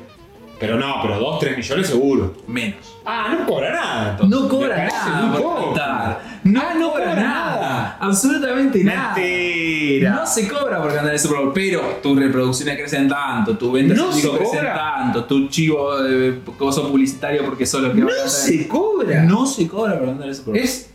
Pero 0.59 0.77
no, 0.77 0.95
pero 1.01 1.17
2, 1.19 1.39
3 1.39 1.57
millones 1.57 1.87
seguro. 1.87 2.35
Menos. 2.47 2.97
Ah, 3.05 3.33
no 3.39 3.45
cobra 3.45 3.71
nada. 3.71 4.11
entonces. 4.11 4.39
No 4.41 4.49
cobra 4.49 4.85
nada 4.87 5.21
muy 5.21 5.31
por 5.31 5.41
poco. 5.41 5.73
cantar. 5.73 6.21
No, 6.43 6.61
Ah, 6.61 6.73
no 6.77 6.89
cobra 6.91 7.05
cobra 7.05 7.15
nada. 7.21 7.55
nada. 7.61 7.97
Absolutamente 8.01 8.83
nada. 8.83 9.15
Mentira. 9.15 10.09
No 10.11 10.25
se 10.27 10.47
cobra 10.49 10.81
por 10.81 10.93
cantar 10.93 11.13
el 11.13 11.19
Super 11.19 11.37
Bowl, 11.39 11.51
pero 11.53 11.81
tus 12.03 12.19
reproducciones 12.19 12.77
crecen 12.77 13.07
tanto, 13.07 13.57
tu 13.57 13.71
venta 13.71 13.93
¿No 13.93 14.11
se 14.11 14.29
crecen 14.29 14.57
cobra? 14.59 14.73
tanto, 14.75 15.23
tu 15.25 15.47
chivo 15.47 15.97
de 16.01 16.39
coso 16.57 16.87
publicitario 16.89 17.45
porque 17.45 17.65
solo 17.65 17.93
que 17.93 18.03
va 18.03 18.11
a 18.11 18.23
No 18.23 18.29
se 18.29 18.67
cobra. 18.67 19.23
No 19.23 19.45
se 19.45 19.67
cobra 19.67 19.97
por 19.97 20.07
cantar 20.09 20.27
el 20.27 20.35
Super 20.35 20.53
Bowl. 20.55 20.61
Es 20.63 20.89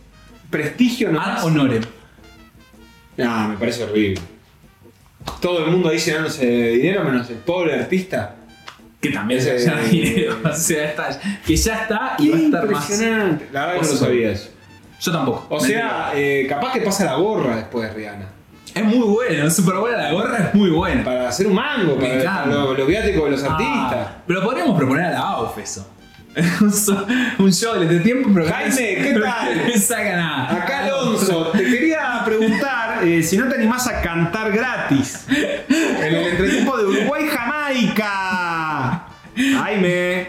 prestigio 0.51 1.07
ad 1.09 1.13
nomás. 1.13 1.43
honorem. 1.43 1.81
No, 3.17 3.47
me 3.49 3.57
parece 3.57 3.83
horrible. 3.83 4.21
Todo 5.41 5.65
el 5.65 5.71
mundo 5.71 5.89
ahí 5.89 5.97
llenándose 5.97 6.45
de 6.45 6.67
dinero 6.77 7.03
menos 7.03 7.27
el 7.31 7.37
pobre 7.37 7.73
artista. 7.73 8.35
Que 9.07 9.13
también 9.13 9.41
se 9.41 9.63
gana 9.65 9.81
dinero. 9.81 10.37
O 10.43 10.53
sea, 10.55 10.85
está, 10.89 11.19
que 11.45 11.55
ya 11.55 11.81
está 11.81 12.15
y 12.19 12.29
va 12.29 12.37
a 12.37 12.39
estar 12.41 12.65
más. 12.69 12.89
La 12.91 13.05
verdad 13.05 13.41
que 13.51 13.81
no 13.81 13.87
lo 13.87 13.93
Oso. 13.93 13.97
sabía 13.97 14.31
eso. 14.31 14.49
Yo 15.01 15.11
tampoco. 15.11 15.47
O 15.55 15.59
sea, 15.59 16.11
eh, 16.15 16.45
capaz 16.47 16.73
que 16.73 16.81
pasa 16.81 17.05
la 17.05 17.15
gorra 17.15 17.57
después 17.57 17.87
de 17.89 17.93
Rihanna. 17.95 18.25
es 18.73 18.83
muy 18.83 18.99
bueno. 19.07 19.43
El 19.43 19.51
Super 19.51 19.75
Bowl 19.75 19.93
a 19.93 19.97
la 19.97 20.11
gorra 20.11 20.37
es 20.49 20.53
muy 20.55 20.69
bueno. 20.69 21.03
Para 21.03 21.27
hacer 21.29 21.47
un 21.47 21.53
mango, 21.55 21.97
para, 21.99 22.23
para 22.23 22.45
lo- 22.47 22.73
los 22.73 22.87
viáticos 22.87 23.25
de 23.25 23.31
los 23.31 23.43
Ah, 23.43 23.51
artistas. 23.51 24.07
pero 24.25 24.41
podríamos 24.43 24.77
proponer 24.77 25.05
a 25.05 25.11
la 25.11 25.19
AUF 25.19 25.57
eso. 25.59 25.89
un, 27.39 27.49
show 27.53 27.79
de 27.79 27.99
tiempo, 28.01 28.29
pero 28.33 28.45
Jaime, 28.45 28.75
¿qué 28.75 29.17
tal? 29.23 29.67
No 29.73 29.79
saca 29.79 30.15
nada. 30.17 30.63
Acá 30.63 30.83
Alonso, 30.83 31.47
te 31.53 31.63
quería 31.63 32.21
preguntar 32.25 33.07
eh, 33.07 33.23
si 33.23 33.37
no 33.37 33.47
te 33.47 33.55
animás 33.55 33.87
a 33.87 34.01
cantar 34.01 34.51
gratis 34.51 35.25
en 35.29 36.03
el 36.13 36.27
entretiempo 36.27 36.75
de 36.77 36.83
Uruguay-Jamaica. 36.87 38.44
Jaime. 39.81 40.27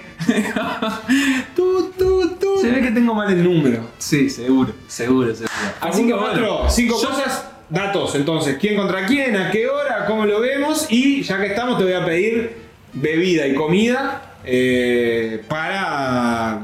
Tú, 1.54 1.92
tú, 1.98 2.36
tú. 2.40 2.58
Se 2.60 2.70
ve 2.70 2.80
que 2.80 2.90
tengo 2.90 3.14
mal 3.14 3.30
el 3.32 3.42
número. 3.44 3.82
Sí, 3.98 4.28
seguro, 4.30 4.72
seguro, 4.88 5.34
seguro. 5.34 5.52
Así 5.80 6.06
que 6.06 6.12
bueno, 6.12 6.68
cinco 6.70 7.00
yo- 7.00 7.08
cosas, 7.10 7.46
datos 7.68 8.14
entonces, 8.14 8.56
quién 8.60 8.76
contra 8.76 9.06
quién, 9.06 9.36
a 9.36 9.50
qué 9.50 9.68
hora, 9.68 10.04
cómo 10.06 10.24
lo 10.26 10.40
vemos 10.40 10.86
y 10.90 11.22
ya 11.22 11.38
que 11.40 11.46
estamos 11.46 11.78
te 11.78 11.84
voy 11.84 11.92
a 11.92 12.04
pedir 12.04 12.56
bebida 12.92 13.46
y 13.46 13.54
comida 13.54 14.34
eh, 14.44 15.42
para 15.48 16.60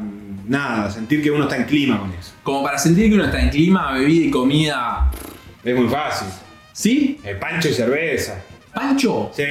nada, 0.47 0.91
sentir 0.91 1.23
que 1.23 1.31
uno 1.31 1.45
está 1.45 1.57
en 1.57 1.65
clima 1.65 1.99
con 2.01 2.13
eso. 2.13 2.33
Como 2.43 2.63
para 2.63 2.79
sentir 2.79 3.09
que 3.09 3.15
uno 3.15 3.25
está 3.25 3.41
en 3.41 3.51
clima, 3.51 3.93
bebida 3.93 4.27
y 4.27 4.31
comida. 4.31 5.11
Es 5.65 5.77
muy 5.77 5.89
fácil. 5.89 6.29
¿Sí? 6.73 7.21
Eh, 7.25 7.35
pancho 7.35 7.69
y 7.69 7.73
cerveza. 7.75 8.43
¿Pancho? 8.75 9.31
Sí. 9.35 9.43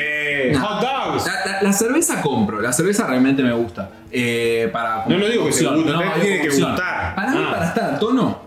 No. 0.54 0.60
Hot 0.60 0.82
dogs. 0.82 1.26
La, 1.28 1.52
la- 1.54 1.62
la 1.62 1.74
cerveza 1.74 2.22
compro, 2.22 2.60
la 2.62 2.74
cerveza 2.74 3.06
realmente 3.06 3.44
me 3.44 3.54
gusta. 3.54 3.90
Eh, 4.12 4.70
para, 4.74 5.06
No, 5.08 5.18
no 5.18 5.26
digo 5.28 5.44
que 5.46 5.50
guste, 5.52 5.66
te 5.66 5.76
digo 5.76 6.02
tiene 6.22 6.42
que 6.42 6.50
gustar. 6.50 7.16
Para 7.16 7.32
mí, 7.32 7.38
Ah. 7.46 7.52
para 7.52 7.66
estar 7.68 7.94
a 7.96 8.00
tono, 8.00 8.42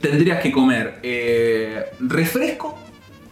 tendrías 0.00 0.40
que 0.42 0.52
comer 0.52 0.98
eh, 1.02 1.84
refresco, 2.00 2.78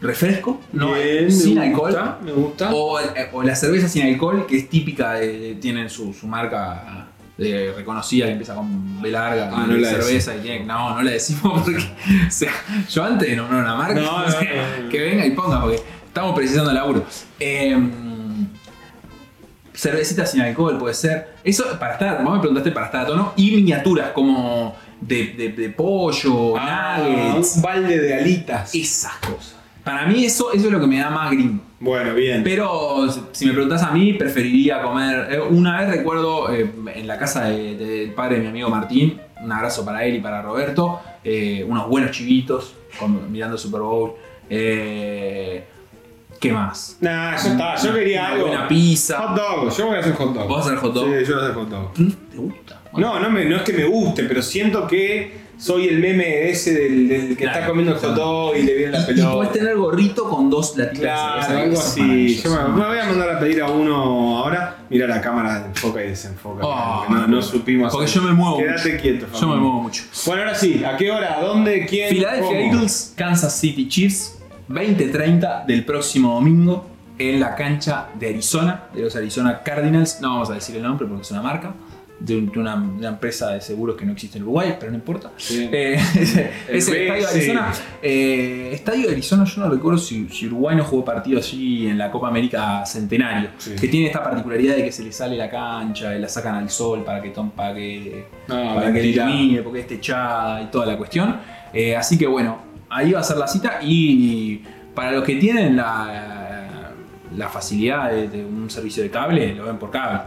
refresco, 0.00 0.60
no, 0.72 0.94
Bien, 0.94 1.30
sin 1.30 1.56
me 1.58 1.66
alcohol. 1.66 1.90
gusta, 1.92 2.18
me 2.24 2.32
gusta. 2.32 2.70
O, 2.74 2.98
eh, 3.00 3.28
o 3.32 3.42
la 3.42 3.54
cerveza 3.54 3.88
sin 3.88 4.06
alcohol, 4.06 4.46
que 4.46 4.56
es 4.58 4.68
típica, 4.70 5.12
de, 5.14 5.56
tienen 5.60 5.90
su, 5.90 6.12
su 6.14 6.26
marca 6.26 7.06
de- 7.36 7.72
reconocida, 7.76 8.26
que 8.26 8.32
empieza 8.32 8.54
con 8.54 9.00
B 9.02 9.10
larga, 9.10 9.50
Ah, 9.52 9.64
no 9.68 9.76
la 9.76 9.90
cerveza, 9.90 10.34
y 10.36 10.40
tiene, 10.40 10.64
no, 10.64 10.94
no 10.96 11.02
la 11.02 11.10
decimos 11.12 11.62
porque, 11.64 11.76
o 11.78 12.30
sea, 12.30 12.52
yo 12.88 13.04
antes 13.04 13.38
una 13.38 13.74
marca, 13.76 14.00
No, 14.00 14.20
no, 14.20 14.24
o 14.26 14.30
sea, 14.30 14.40
no, 14.78 14.84
no. 14.84 14.88
que 14.88 15.00
venga 15.00 15.26
y 15.26 15.30
ponga, 15.32 15.60
porque 15.60 15.80
estamos 16.12 16.34
precisando 16.36 16.68
el 16.70 16.76
laburo. 16.76 17.04
Eh, 17.40 17.74
cervecita 19.74 20.26
sin 20.26 20.42
alcohol 20.42 20.76
puede 20.78 20.92
ser. 20.94 21.28
Eso 21.42 21.64
para 21.80 21.94
estar, 21.94 22.22
vos 22.22 22.34
me 22.34 22.40
preguntaste 22.40 22.70
para 22.70 22.86
estar 22.86 23.00
a 23.02 23.06
tono, 23.06 23.32
y 23.36 23.52
miniaturas 23.52 24.10
como 24.10 24.76
de, 25.00 25.28
de- 25.28 25.48
de 25.52 25.68
pollo, 25.70 26.54
Ah, 26.56 26.98
nuggets, 27.02 27.56
un 27.56 27.62
balde 27.62 27.98
de 27.98 28.14
alitas. 28.14 28.74
esas 28.74 29.14
cosas. 29.16 29.56
Para 29.82 30.06
mí 30.06 30.24
eso, 30.24 30.52
eso 30.52 30.66
es 30.66 30.72
lo 30.72 30.78
que 30.78 30.86
me 30.86 30.98
da 30.98 31.10
más 31.10 31.30
gringo. 31.32 31.62
Bueno, 31.80 32.14
bien. 32.14 32.44
Pero 32.44 33.06
si 33.32 33.46
me 33.46 33.52
preguntas 33.52 33.82
a 33.82 33.90
mí, 33.90 34.12
preferiría 34.12 34.80
comer. 34.82 35.28
eh, 35.32 35.40
Una 35.40 35.80
vez 35.80 35.88
recuerdo 35.90 36.52
eh, 36.54 36.70
en 36.94 37.06
la 37.08 37.18
casa 37.18 37.46
de- 37.46 37.74
de- 37.76 37.86
del 37.86 38.10
padre 38.12 38.36
de 38.36 38.42
mi 38.42 38.48
amigo 38.48 38.68
Martín, 38.68 39.18
un 39.42 39.50
abrazo 39.50 39.84
para 39.84 40.04
él 40.04 40.14
y 40.16 40.20
para 40.20 40.42
Roberto, 40.42 41.00
eh, 41.24 41.64
unos 41.66 41.88
buenos 41.88 42.12
chivitos 42.12 42.74
con- 43.00 43.32
mirando 43.32 43.56
Super 43.58 43.80
Bowl. 43.80 44.12
Eh, 44.48 45.64
¿Qué 46.42 46.52
más? 46.52 46.96
Nah, 47.00 47.36
ya 47.36 47.52
está. 47.52 47.76
Yo 47.76 47.94
quería 47.94 48.20
Una 48.20 48.28
algo. 48.32 48.46
buena 48.48 48.68
pizza. 48.68 49.18
Hot 49.18 49.36
dog. 49.36 49.76
Yo 49.76 49.86
voy 49.86 49.96
a 49.96 50.00
hacer 50.00 50.12
hot 50.14 50.34
dog. 50.34 50.48
¿Vos 50.48 50.56
vas 50.58 50.66
a 50.66 50.68
hacer 50.70 50.78
hot 50.80 50.92
dog? 50.94 51.04
Sí, 51.04 51.10
yo 51.10 51.34
voy 51.36 51.42
a 51.42 51.44
hacer 51.46 51.54
hot 51.54 51.68
dog. 51.70 51.92
¿Te 51.94 52.36
gusta? 52.36 52.80
No, 52.94 53.20
no, 53.20 53.30
me- 53.30 53.44
no 53.46 53.56
es 53.56 53.62
que 53.62 53.72
me 53.72 53.84
guste, 53.84 54.24
pero 54.24 54.42
siento 54.42 54.86
que 54.86 55.40
soy 55.56 55.86
el 55.86 55.98
meme 56.00 56.50
ese 56.50 56.74
del, 56.74 57.08
del 57.08 57.28
que 57.36 57.44
Claro, 57.44 57.58
está 57.60 57.68
comiendo 57.68 57.92
el 57.94 57.98
hot 58.00 58.14
dog 58.16 58.56
y 58.56 58.62
le 58.62 58.74
viene 58.74 58.92
la 58.92 58.98
Y, 58.98 59.02
y 59.02 59.06
pelota. 59.06 59.32
puedes 59.34 59.52
tener 59.52 59.76
gorrito 59.76 60.28
con 60.28 60.50
dos 60.50 60.76
latitas 60.76 61.00
Claro, 61.00 61.54
de 61.54 61.60
algo 61.62 61.78
así. 61.78 62.40
Yo 62.42 62.50
me, 62.50 62.68
me 62.80 62.86
voy 62.88 62.98
a 62.98 63.04
mandar 63.04 63.30
a 63.30 63.38
pedir 63.38 63.62
a 63.62 63.68
uno 63.68 64.38
ahora. 64.38 64.78
Mira 64.90 65.06
la 65.06 65.20
cámara 65.20 65.64
enfoca 65.66 66.04
y 66.04 66.08
desenfoca. 66.08 66.66
Oh, 66.66 67.06
no, 67.08 67.26
no 67.28 67.40
supimos. 67.40 67.92
Porque 67.92 68.10
yo 68.10 68.20
me 68.22 68.32
muevo 68.32 68.58
Quédate 68.58 68.96
quieto, 68.98 69.26
Yo 69.40 69.46
me 69.46 69.56
muevo 69.56 69.82
mucho. 69.82 70.02
Bueno, 70.26 70.42
ahora 70.42 70.54
sí. 70.56 70.82
¿A 70.84 70.96
qué 70.96 71.10
hora? 71.12 71.38
¿Dónde? 71.40 71.86
¿Quién? 71.86 72.08
Philadelphia? 72.10 72.60
Eagles, 72.66 73.14
Kansas 73.16 73.56
City 73.58 73.88
Chiefs, 73.88 74.38
20-30 74.68 75.66
del 75.66 75.84
próximo 75.84 76.34
domingo 76.34 76.86
en 77.18 77.40
la 77.40 77.54
cancha 77.54 78.08
de 78.18 78.28
Arizona, 78.30 78.84
de 78.94 79.02
los 79.02 79.14
Arizona 79.16 79.60
Cardinals. 79.62 80.20
No 80.20 80.30
vamos 80.34 80.50
a 80.50 80.54
decir 80.54 80.76
el 80.76 80.82
nombre 80.82 81.06
porque 81.06 81.22
es 81.22 81.30
una 81.30 81.42
marca. 81.42 81.74
De, 82.20 82.36
un- 82.38 82.52
de 82.52 82.58
una, 82.60 82.76
de 82.76 82.98
una 82.98 83.08
empresa 83.08 83.50
de 83.50 83.60
seguros 83.60 83.96
que 83.96 84.04
no 84.04 84.12
existe 84.12 84.38
en 84.38 84.44
Uruguay, 84.44 84.76
pero 84.78 84.92
no 84.92 84.98
importa. 84.98 85.32
Sí. 85.38 85.68
Eh, 85.72 85.94
es 86.68 86.86
el 86.86 86.94
El 86.94 87.10
estadio 87.10 87.26
de. 87.26 87.26
Arizona. 87.26 87.72
Eh, 88.00 88.70
estadio 88.74 89.06
de 89.08 89.12
Arizona, 89.12 89.44
yo 89.44 89.60
no 89.62 89.68
recuerdo 89.68 89.98
si, 89.98 90.28
si 90.28 90.46
Uruguay 90.46 90.76
no 90.76 90.84
jugó 90.84 91.04
partido 91.04 91.38
allí 91.38 91.88
en 91.88 91.98
la 91.98 92.12
Copa 92.12 92.28
América 92.28 92.86
Centenario, 92.86 93.50
Sí. 93.58 93.72
que 93.74 93.88
tiene 93.88 94.06
esta 94.06 94.22
particularidad 94.22 94.76
de 94.76 94.84
que 94.84 94.92
se 94.92 95.02
le 95.02 95.10
sale 95.10 95.36
la 95.36 95.50
cancha 95.50 96.14
y 96.16 96.20
la 96.20 96.28
sacan 96.28 96.54
al 96.54 96.70
sol 96.70 97.02
para 97.02 97.20
que 97.20 97.30
Tom 97.30 97.50
pague 97.50 98.26
No, 98.46 98.72
para 98.76 98.92
que 98.92 99.04
ilumine, 99.04 99.62
porque 99.62 99.80
es 99.80 99.88
techada 99.88 100.62
y 100.62 100.66
toda 100.66 100.86
la 100.86 100.96
cuestión. 100.96 101.38
Eh, 101.72 101.96
así 101.96 102.16
que 102.16 102.28
bueno, 102.28 102.58
ahí 102.92 103.12
va 103.12 103.20
a 103.20 103.24
ser 103.24 103.38
la 103.38 103.48
cita 103.48 103.80
y 103.82 104.62
para 104.94 105.12
los 105.12 105.24
que 105.24 105.36
tienen 105.36 105.76
la, 105.76 106.92
la 107.36 107.48
facilidad 107.48 108.10
de, 108.10 108.28
de 108.28 108.44
un 108.44 108.68
servicio 108.68 109.02
de 109.02 109.10
cable, 109.10 109.54
lo 109.54 109.64
ven 109.64 109.78
por 109.78 109.90
cable, 109.90 110.20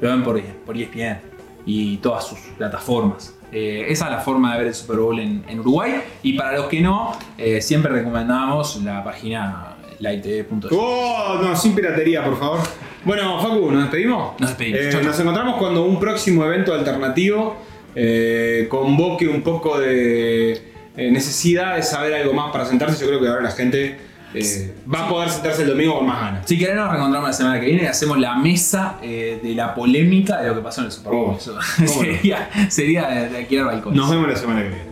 lo 0.00 0.08
ven 0.08 0.22
por, 0.22 0.40
por 0.40 0.76
ESPN 0.76 1.18
y 1.66 1.96
todas 1.98 2.26
sus 2.26 2.38
plataformas. 2.56 3.34
Eh, 3.50 3.86
esa 3.88 4.06
es 4.06 4.12
la 4.12 4.20
forma 4.20 4.52
de 4.52 4.58
ver 4.58 4.66
el 4.68 4.74
Super 4.74 4.96
Bowl 4.96 5.18
en, 5.18 5.44
en 5.46 5.60
Uruguay 5.60 6.00
y 6.22 6.32
para 6.34 6.56
los 6.56 6.66
que 6.66 6.80
no, 6.80 7.12
eh, 7.36 7.60
siempre 7.60 7.92
recomendamos 7.92 8.80
la 8.82 9.04
página 9.04 9.76
live.tv.es. 9.98 10.72
Oh, 10.72 11.38
no, 11.42 11.54
sin 11.54 11.74
piratería, 11.74 12.24
por 12.24 12.38
favor. 12.38 12.60
Bueno, 13.04 13.40
Facu, 13.40 13.70
¿nos 13.70 13.82
despedimos? 13.82 14.40
Nos 14.40 14.50
despedimos. 14.50 14.94
Eh, 14.94 15.02
nos 15.04 15.18
encontramos 15.20 15.56
cuando 15.56 15.84
un 15.84 15.98
próximo 15.98 16.44
evento 16.44 16.72
alternativo 16.72 17.56
convoque 18.70 19.28
un 19.28 19.42
poco 19.42 19.78
de 19.78 20.71
eh, 20.96 21.10
necesidad 21.10 21.76
de 21.76 21.82
saber 21.82 22.14
algo 22.14 22.32
más 22.32 22.52
para 22.52 22.64
sentarse. 22.66 23.00
Yo 23.00 23.08
creo 23.08 23.20
que 23.20 23.28
ahora 23.28 23.42
la 23.42 23.50
gente 23.52 23.98
eh, 24.34 24.74
va 24.92 25.06
a 25.06 25.08
poder 25.08 25.30
sentarse 25.30 25.62
el 25.62 25.68
domingo 25.68 25.98
con 25.98 26.06
más 26.06 26.20
ganas. 26.20 26.46
Si 26.48 26.58
querés 26.58 26.76
nos 26.76 26.88
reencontramos 26.90 27.28
la 27.28 27.34
semana 27.34 27.60
que 27.60 27.66
viene 27.66 27.82
y 27.82 27.86
hacemos 27.86 28.18
la 28.18 28.34
mesa 28.36 28.96
eh, 29.02 29.40
de 29.42 29.54
la 29.54 29.74
polémica 29.74 30.40
de 30.40 30.48
lo 30.48 30.54
que 30.56 30.60
pasó 30.62 30.80
en 30.80 30.86
el 30.86 30.92
Super 30.92 31.12
Bowl. 31.12 31.30
Oh, 31.34 31.36
Eso 31.36 31.58
cómo 31.76 31.86
no. 31.86 31.92
sería, 32.12 32.48
sería 32.68 33.08
de, 33.08 33.28
de 33.28 33.36
alquilar 33.38 33.66
balcones. 33.66 33.96
Nos 33.98 34.10
vemos 34.10 34.28
la 34.28 34.36
semana 34.36 34.62
que 34.62 34.68
viene. 34.68 34.91